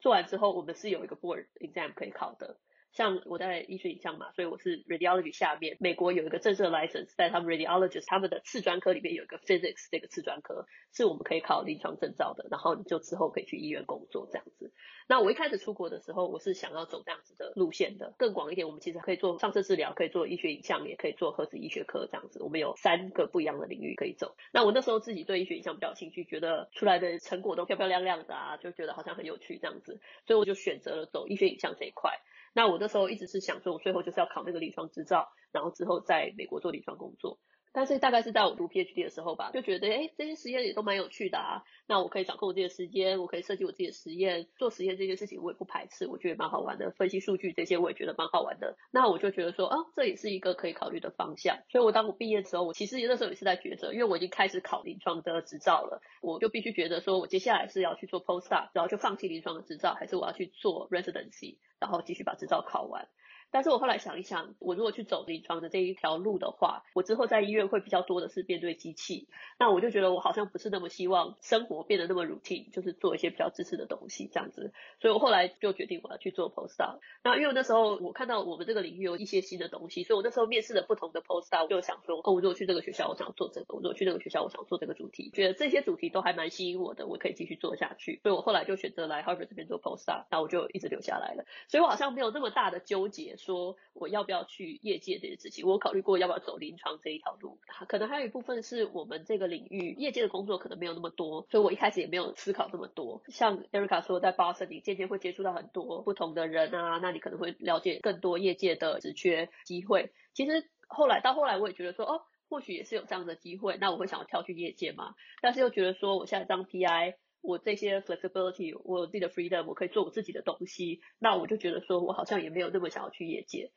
[0.00, 2.58] 做完之后我们是有一个 board exam 可以考的。
[2.94, 14.72] 像我在医学影像嘛，所以我是 radiology 下面，美国有一个正式的 license，在他们 radiologist 他们的次专科里面有一个 physics 这个次专科，是我们可以考临床证照的，然后你就之后可以去医院工作这样子。
[15.08, 24.36] 那我一开始出国的时候，我是想要走这样子的路线的，更广一点，我们其实可以做放射治疗，可以做医学影像，也可以做核子医学科这样子，我们有三个不一样的领域可以走。
[24.52, 32.12] 那我那时候自己对医学影像比较有兴趣，觉得出来的成果都漂漂亮亮的啊，就觉得好像很有趣这样子，所以我就选择了走医学影像这一块。
[32.54, 37.38] 那我那时候一直是想说，我最后就是要考那个临床执照，然后之后在美国做临床工作。
[37.74, 41.64] 但是大概是在我读 PhD 的时候吧，就觉得哎，这些实验也都蛮有趣的啊。
[41.88, 46.92] 那我可以掌控我自己的时间，我可以设计我自己的实验，做实验这件事情我也不排斥，我觉得蛮好玩的。
[46.92, 48.76] 分析数据这些我也觉得蛮好玩的。
[48.92, 51.58] 那我就觉得说，啊，这也是一个可以考虑的方向。
[51.68, 63.08] 所以我当我毕业的时候，我其实那时候也是在抉择，因为我已经开始考临床的执照了，我就必须觉得说我接下来是要去做 postdoc，然后就放弃临床的执照，还是我要去做 residency，然后继续把执照考完。
[63.54, 69.28] 但是我后来想一想，我如果去走临床的这一条路的话，我之后在医院会比较多的是面对机器，
[69.60, 74.72] 那我就觉得我好像不是那么希望生活变得那么 routine，就是做一些比较知识的东西这样子。
[75.00, 76.98] 所以我后来就决定我要去做 postdoc。
[77.22, 88.18] 那因为那时候我看到我们这个领域有一些新的东西，所以我那时候面试了不同的 postdoc，我就想说，哦，我如果去这个学校，我想做这个；我如果去那个学校，我想做这个主题，觉得这些主题都还蛮吸引我的，我可以继续做下去。
[88.24, 91.44] 所以我后来就选择来 Harvard 这边做 postdoc，那我就一直留下来了。
[91.68, 94.24] 所以我好像没有那么大的纠结，说我要。
[94.24, 95.66] 不要去业界这件事情？
[95.66, 103.22] 我考虑过要不要走临床这一条路，可能还有一部分是我们这个领域业界的工作可能没有那么多，所以我一开始也没有思考这么多。
[103.28, 110.10] 像 Erica 说，在 Boston 你渐渐会接触到很多不同的人啊，那你可能会了解更多业界的职缺机会。
[110.32, 115.14] 其实后来到后来，我也觉得说，哦，或许也是有这样的机会，那我会想要跳去业界嘛？
[115.42, 117.16] 但是又觉得说，我现在当 PI。
[117.44, 123.70] 我这些 flexibility，我有自己的 freedom，我可以做我自己的东西，那我就觉得说我好像也没有那么想要去业界。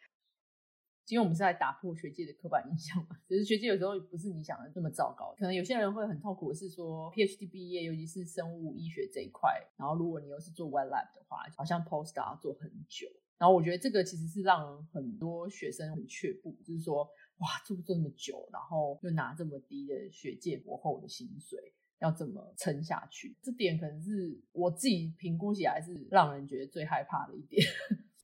[1.07, 5.33] 因为我们是在打破学界的刻板印象嘛，其 实学界有时候不是你想的这么糟糕。
[5.37, 13.07] 可能有些人会很痛苦是说，PhD 毕业，尤其是生物医学这一块，然后如果你又是做 wet lab 的话，好像 postdoc 要做很久。
[13.37, 17.05] 然后我觉得这个其实是让很多学生很却步，就是说，
[17.37, 23.35] 哇，做不做那么久，然后又拿这么低的学界博后的薪水，要怎么撑下去？
[23.41, 27.65] 这点可能是我自己评估起来是让人觉得最害怕的一点。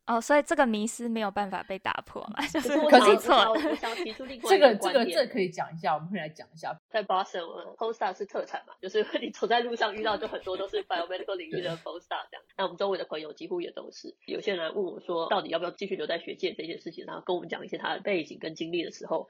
[0.05, 2.45] 哦，所以这个迷思没有办法被打破嘛？
[2.47, 3.33] 就是可是错。
[3.53, 6.77] 我想提出另外一个观点，这个这个这个可以讲一下，我们可以来讲一下。
[6.89, 12.43] 在 Boston，postdoc 是特产嘛，就是你走在路上遇到就很多都是 biomedical 领域的 postdoc 这样。
[12.57, 14.13] 那我们周围的朋友几乎也都是。
[14.25, 19.29] 有些人来问我说，到底要不要继续留在学界这件事情，然后跟我们讲一些他的背景跟经历的时候。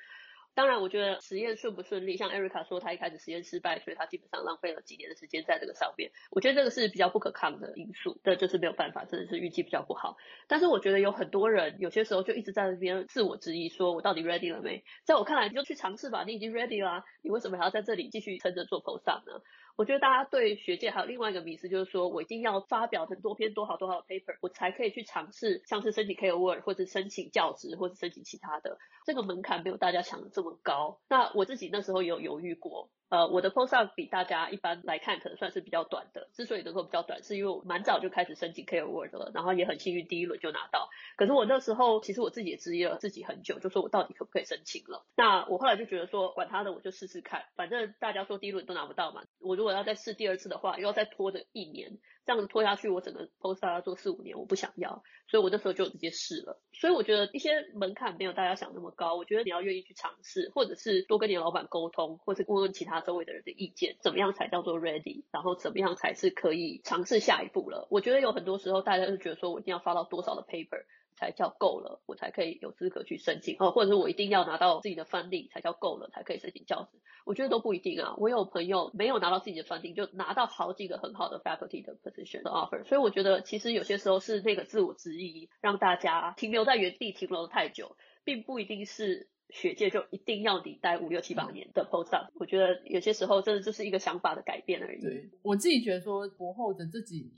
[0.55, 6.11] 当然，我觉得实验顺不顺利，像 Erica 说，他一开始实验失败，所以他基本上浪费了几年的时间在这个上面。
[6.29, 10.17] 我觉得这个是比较不可抗的因素，这就是没有办法，真的是运气比较不好。
[10.47, 14.83] 但是我觉得有很多人有些时候就一直在那边自我质疑，说我到底 ready 了没？
[15.05, 19.41] 在我看来，你就去尝试吧，你已经 ready 啦，你为什么还要在这里继续撑着做 post 呢？
[19.75, 28.77] 我觉得大家对学界还有另外一个迷思，就是说我一定要发表很多篇多好多好的 paper，我才可以去尝试，像是申请 Koer 或者申请教职或者申请其他的。
[29.05, 31.01] 这个门槛没有大家想的这么高。
[31.09, 32.89] 那我自己那时候也有犹豫过。
[33.13, 36.29] 呃，我的 post up 比大家一般来看可能算是比较短的。
[36.33, 40.89] 之所以能够比较短，是因为我蛮早就开始申请 K Award 了，然后也很幸运第一轮就拿到。
[41.15, 45.05] 可是我那时候其实我自己也质疑了自己很久，就说我到底可不可以申请了？
[45.15, 47.43] 那我后来就觉得说，管他的，我就试试看。
[47.55, 51.99] 反正大家说第一轮都拿不到嘛，我如果要再试第二次的话，又要再拖着一年。
[52.25, 56.57] 这样子拖下去，我整个 post up 要做四五年，我不想要，所以我那时候就直接试了。
[56.71, 67.87] 所以我觉得一些门槛没有大家想那么高，我觉得你要愿意去尝试，或者是多跟你老板沟通，或是问问其他周围的人的意见，怎么样才叫做 ready，然后怎么样才是可以尝试下一步了。
[67.91, 70.85] 我觉得有很多时候大家就觉得说我一定要发到多少的 paper。
[71.15, 76.97] 才叫够了，我才可以有资格去申请哦，或者是我一定要拿到自己的 funding 才叫够了，才可以申请教职。
[77.23, 78.15] 我觉得都不一定啊。
[78.17, 82.83] 我有朋友没有拿到自己的 funding，就拿到好几个很好的 faculty 的 position 的 offer。
[82.83, 92.27] 所以我觉得其实有些时候是那个自我质疑，让大家停留在原地停留太久，并不一定是学界就一定要你待五六七八年的 postdoc。
[92.35, 95.01] 我觉得有些时候真的就是一个想法的改变而已。
[95.01, 97.31] 对，我自己觉得说博后的这几年。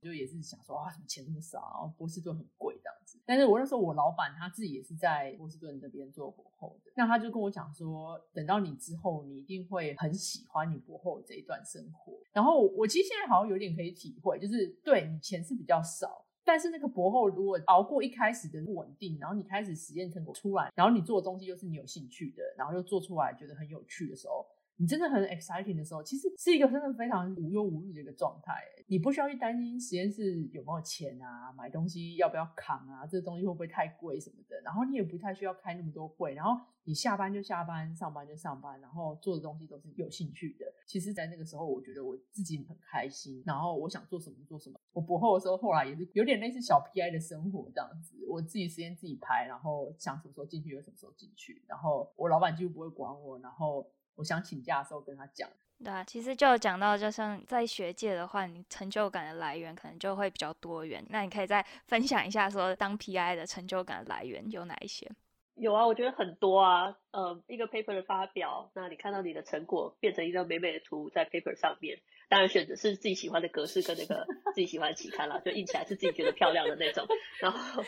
[0.00, 3.18] 就也是想说啊，什么钱那么少，然后波士顿很贵这样子。
[3.26, 12.12] 但是我那时候我老板他自己也是在波士顿那边做博后的，那他就跟我讲说，等到你之后，你一定会很喜欢你博后这一段生活。
[12.32, 24.46] 然后我其实现在好像有点可以体会，就是对你钱是比较少，但是那个博后如果熬过一开始的不稳定，然后你开始实验成果出来，然后你做的东西又是你有兴趣的，然后又做出来觉得很有趣的时候。
[24.80, 28.54] 你真的很 exciting 的时候，其实是一个真的非常无忧无虑的一个状态。
[28.86, 34.60] 你不需要去担心实验室有没有钱啊，买东西要不要扛啊，这东西会不会太贵什么的。
[34.62, 36.52] 然后你也不太需要开那么多会，然后
[36.84, 40.64] 你下班就下班，上班就上班，然后做的东西都是有兴趣的。
[40.86, 44.78] 其实，在那个时候，我觉得我自己很开心，然后我想做什么做什么。
[44.92, 53.84] 我博后的时候，后来也是有点类似小 PI 的生活这样子，我自己时间自己排，然后想什么时候进去就什么时候进去，然后我老板几乎不会管我，然后。
[54.18, 55.48] 我想请假的时候跟他讲。
[55.82, 61.02] 对啊，其实就讲到，就像在学界的话，你成就感的来源可能就会比较多元。
[61.08, 65.08] 那你可以再 分享一下，说当 PI 的成就感的来源有哪一些？
[65.54, 66.96] 有啊，我觉得很多啊。
[67.12, 77.06] 呃，一个 paper 的发表，那你看到你的成果变成一张美美的图在 paper 上面，当然选择是自己喜欢的格式跟那个 自己喜欢的期刊啦，就印起来是自己觉得漂亮的那种。
[77.40, 77.82] 然后，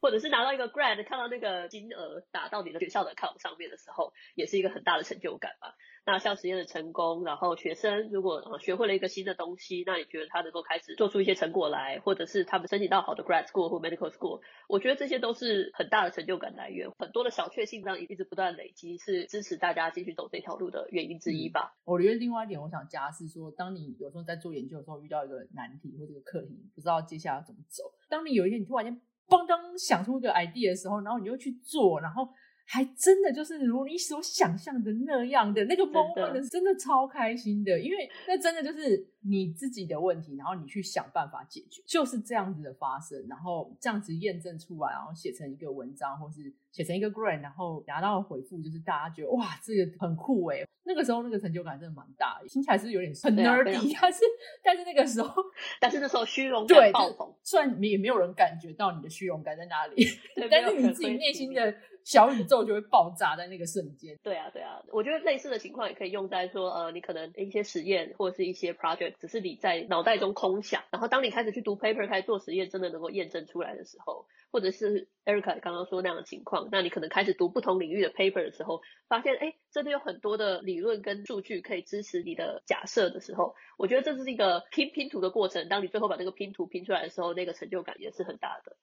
[0.00, 5.74] 或者是拿到一个 grant，看到那个金额打到你的学校的 account 上面的时候，也是一个很大的成就感吧。
[6.06, 16.90] 那像实验的成功，然后学生如果呃学会了一个新的东西，那你觉得他能够开始做出一些成果来，或者是他们申请到好的 grad school 或 medical school，我觉得这些都是很大的成就感来源。
[16.98, 21.74] 很多的小确幸这样一直不断累积，是支持大家继续走这条路的原因之一吧。
[21.84, 27.82] 我觉得另外一点，我想加是说，当你有时候在做研究的时候遇到一个难题或这个课题，不知道接下来要怎么走。
[28.10, 32.28] 当你有一天你突然间咣当想出一个 idea 的时候，然后你又去做，然后。
[32.66, 50.66] 还真的就是如你所想象的那样的那个 moment，真的超开心的，因为那真的就是你自己的问题，然后你去想办法解决，就是这样子的发生，然后这样子验证出来，然后写成一个文章，或是写成一个 grant，然后拿到回复，就是大家觉得哇，这个很酷诶。
[50.86, 54.20] 那个时候那个成就感真的蛮大的，听起来是有点很 nerdy， 但是
[54.62, 55.42] 但是那个时候，
[55.80, 60.06] 但是那时候虚荣感爆棚，虽然也没有人感觉到你的虚荣感在哪里，
[60.50, 61.74] 但是你自己内心的。
[62.04, 64.16] 小宇宙就会爆炸在那个瞬间。
[64.22, 85.68] 对啊，对啊，我觉得类似的情况也可以用在说，呃，你可能一些实验或者是一些 project，只是你在脑袋中空想，然后当你开始去读 paper，开始做实验，真的能够验证出来的时候，或者是 Erica 刚刚说那样的情况，那你可能开始读不同领域的 paper 的时候，发现，哎，真的有很多的理论跟数据可以支持你的假设的时候，我觉得这是一个拼拼图的过程。
[85.68, 88.76] 当你最后把这个拼图拼出来的时候，那个成就感也是很大的。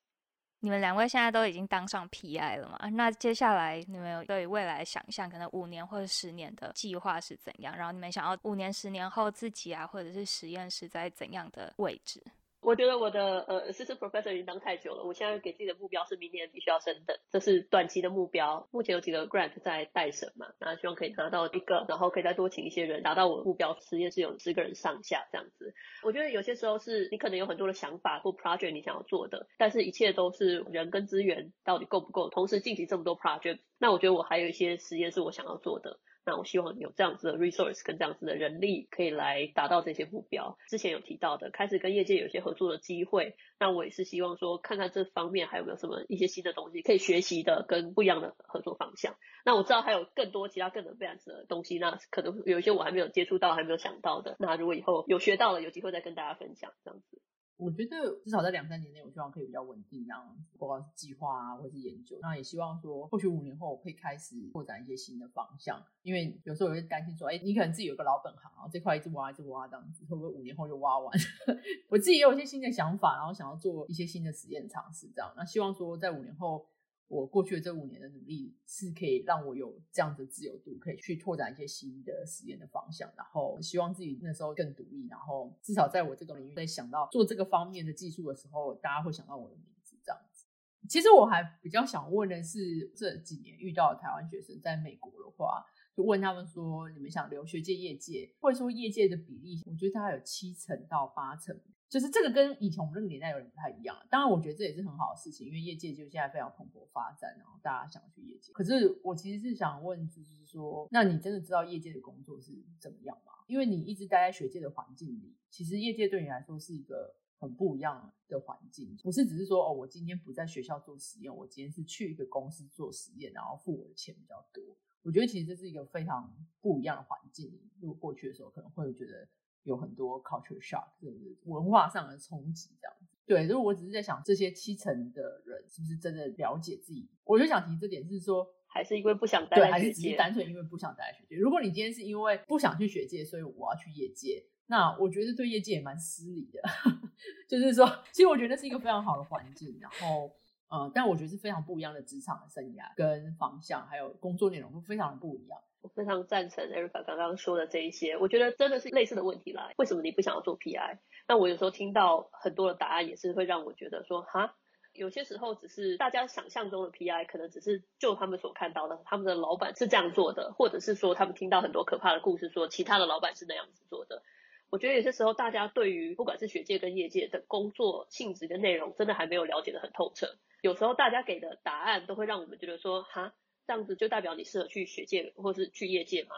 [0.63, 2.87] 你们两位现在都已经当上 PI 了嘛？
[2.89, 7.75] 那接下来你们有对未来想象，可能五年或者十年的计划是怎样？
[7.75, 12.23] 然后你们想要五年、十年后自己啊，或者是实验室在怎样的位置？
[12.61, 15.03] 我觉得我的呃，assistant professor 已经当太久了。
[15.03, 18.67] 我现在给自己的目标是明年必须要升等，这是短期的目标。
[18.71, 23.75] 目前有几个 grant 在待审嘛，那希望可以拿到一个，然后可以再多请一些人，达到我的目标。
[23.79, 25.73] 实验室有十个人上下这样子。
[26.03, 33.57] 我觉得有些时候是你可能有很多的想法或 project 你想要做的，但是一切都是人跟资源到底够不够，同时进行这么多 project。
[33.79, 35.99] 那我觉得我还有一些实验是我想要做的。
[36.25, 40.57] 那我希望有这样子的 resource 跟这样子的人力，可以来达到这些目标。
[40.69, 43.35] 之前有提到的，开始跟业界有一些合作的机会。
[43.59, 49.15] 那我也是希望说，看看这方面还有没有什么一些新的东西可以学习的，跟不一样的合作方向。
[49.43, 54.35] 那我知道还有更多其他更 advanced 的东西，那可能有一些我还没有接触到，还没有想到的。
[54.39, 57.21] 那如果以后有学到了，有机会再跟大家分享这样子。
[57.61, 62.17] 我觉得至少在两三年内，我希望可以比较稳定，这样不管是计划啊，或是研究。
[62.19, 65.79] 那也希望说，或许五年后我可以开始拓展一些新的方向。
[66.01, 71.15] 因为有时候我会担心说，哎，你可能自己有个老本行，然后这块一直挖，一直挖，这样子会不会五年后就挖完？
[71.87, 75.31] 我自己也有一些新的想法，然后想要做一些新的实验尝试，这样。
[75.37, 76.65] 那希望说，在五年后。
[77.11, 90.47] 我过去的这五年的努力是可以让我有这样的自由度，可以去拓展一些新的实验的方向，然后希望自己那时候更独立，然后至少在我这个领域，在想到做这个方面的技术的时候，大家会想到我的名字这样子。
[90.87, 101.59] 其实我还比较想问的是，这几年遇到的台湾学生在美国的话，就问他们说，你们想留学界、业界，或者说业界的比例，我觉得大概有七成到八成。
[101.91, 103.93] 就是这个跟以前我们那个年代有点不太一样。
[104.09, 108.53] 当然，我觉得这也是很好的事情，因为业界就现在非常蓬勃发展，然后大家想去业界。
[108.53, 113.33] 可是我其实是想问，就是说，那你真的知道业界的工作是怎么样吗？
[113.47, 124.63] 因为你一直待在学界的环境里，其实业界对你来说是一个很不一样的环境，不是只是说哦，我今天不在学校做实验，我今天是去一个公司做实验，然后付我的钱比较多。
[125.01, 127.59] 我觉得其实这是一个非常不一样的环境。
[127.81, 129.27] 如果过去的时候，可能会觉得。
[129.63, 133.15] 有很多 culture shock，就是文化上的冲击这样子。
[133.25, 141.35] 对，就是我只是在想这些七成的人是不是真的了解自己，我就想提这点是说，还是因为不想待在学界，还是只是单纯因为不想待在学界。
[141.37, 146.61] 如果你今天是因为不想去学界，所以我要去业界，那我觉得对业界也蛮失礼的。
[147.47, 150.31] 就是说，其实我觉得是一个非常好的环境，然后，
[150.69, 155.61] 呃，但我觉得是非常不一样的职场的生涯跟方向，还有工作内容都非常的不一样。
[155.81, 159.71] 我非常赞成 Erica 刚刚说的这一些，我觉得真的是类似的问题啦。
[159.77, 160.99] 为什么你不想要做 PI？
[161.27, 164.53] 那我有时候听到很多的答案，也是会让我觉得说，哈，
[164.93, 174.21] 有些时候只是大家想象中的 PI，可能只是就他们所看到的，他们的老板是这样做的，或者是说他们听到很多可怕的故事，说其他的老板是那样子做的。
[174.69, 180.35] 我觉得有些时候大家对于不管是学界跟业界的工作性质跟内容，真的还没有了解的很透彻。
[180.61, 183.33] 有时候大家给的答案都会让我们觉得说，哈。
[183.71, 186.35] 这样子就代表你适合去学界或是去业界吗？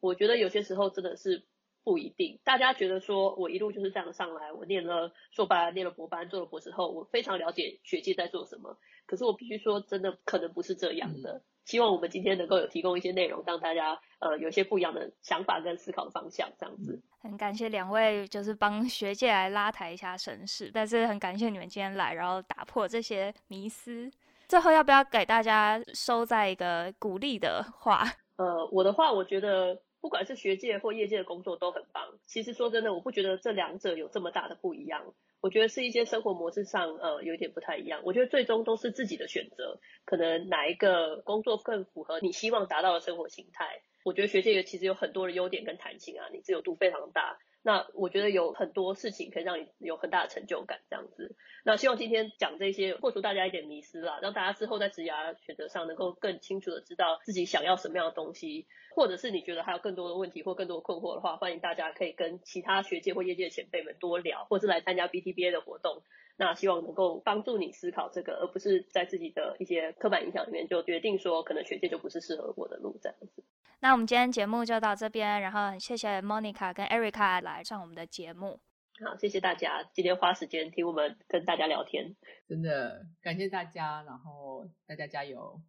[0.00, 1.44] 我觉得有些时候真的是
[1.84, 2.40] 不一定。
[2.42, 8.76] 大家觉得说我一路就是这样上来，我念了硕班，念了博班，做了博士后，我非常了解学界在做什么。
[9.06, 11.44] 可是我必须说，真的可能不是这样的。
[11.66, 16.50] 希望我们今天能够有提供一些内容，让大家呃有一些不一样的想法跟思考的方向。
[16.58, 20.68] 这样子，很感谢两位，就是帮学界来拉抬一下声势。
[20.74, 24.10] 但是很感谢你们今天来，然后打破这些迷思。
[24.52, 28.04] 最后要不要给大家收在一个鼓励的话？
[28.36, 32.18] 呃，我的话，我觉得不管是学界或业界的工作都很棒。
[32.26, 35.14] 其实说真的，我不觉得这两者有这么大的不一样。
[35.40, 38.02] 我觉得是一些生活模式上，呃，有一点不太一样。
[38.04, 43.80] 我觉得最终都是自己的选择，可能哪一个工作更符合你希望达到的生活形态。
[44.04, 47.38] 我觉得学界其实有很多的优点跟弹性啊，你自由度非常大。
[47.64, 51.36] 那我觉得有很多事情可以让你有很大的成就感，这样子。
[51.64, 66.02] 那希望今天讲这些，破除大家一点迷思啦，让大家之后在职涯选择上能够更清楚的知道自己想要什么样的东西，或者是你觉得还有更多的问题或更多的困惑的话，欢迎大家可以跟其他学界或业界的前辈们多聊，或是来参加 BTBA 的活动。
[66.36, 73.44] 那希望能够帮助你思考这个，而不是在自己的一些刻板印象里面就决定说，可能学界就不是适合我的路这样子。
[73.82, 78.60] 那我们今天节目就到这边，然后谢谢 Monica 跟 Erica 来上我们的节目。
[79.04, 82.14] 好，谢谢大家今天花时间听我们跟大家聊天，
[82.48, 85.60] 真的感谢大家，然后大家加油。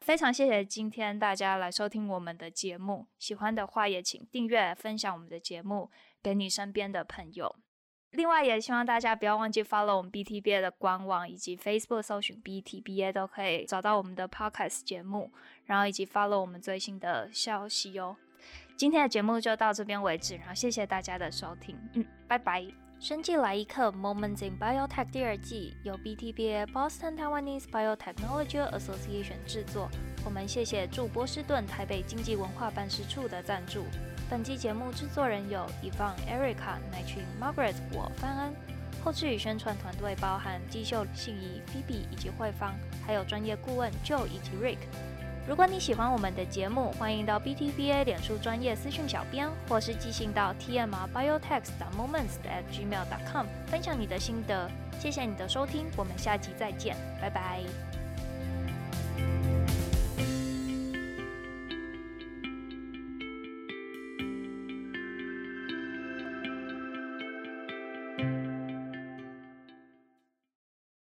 [0.00, 5.88] 非常谢谢今天大家来收听我们的节目，喜欢的话也请订阅、分享我们的节目
[6.20, 7.54] 给你身边的朋友。
[8.10, 15.30] 另外，也希望大家不要忘记 follow 我们 BTBA 的官网以及 Facebook 搜寻 BTBA 都可以找到我们的 Podcast 节目，
[15.66, 18.16] 然后以及 follow 我们最新的消息哟。
[18.76, 22.64] 今天的节目就到这边为止，然后谢谢大家的收听，嗯，拜拜。
[22.98, 29.90] 生技来一课 Moments in Biotech 第二季由 BTBA Boston Taiwanese Biotechnology Association 制作。
[30.24, 33.84] 我们谢谢驻波士顿台北经济文化办事处的赞助。
[34.30, 38.54] 本期节目制作人有 Yvonne、Erica、乃群、Margaret、我范恩。
[39.04, 42.74] 后制与宣传团队包含季秀、信宜、Phoebe 以及慧芳，
[43.06, 44.78] 还有专业顾问 Joe 以及 Rick。
[45.48, 51.62] 如果你喜欢我们的节目，欢迎到 BTBA 脸书专业私讯小编，或是寄信到 TMR Biotech
[51.96, 54.68] Moments at gmail.com 分享你的心得。
[54.98, 57.60] 谢谢你的收听，我们下集再见，拜拜。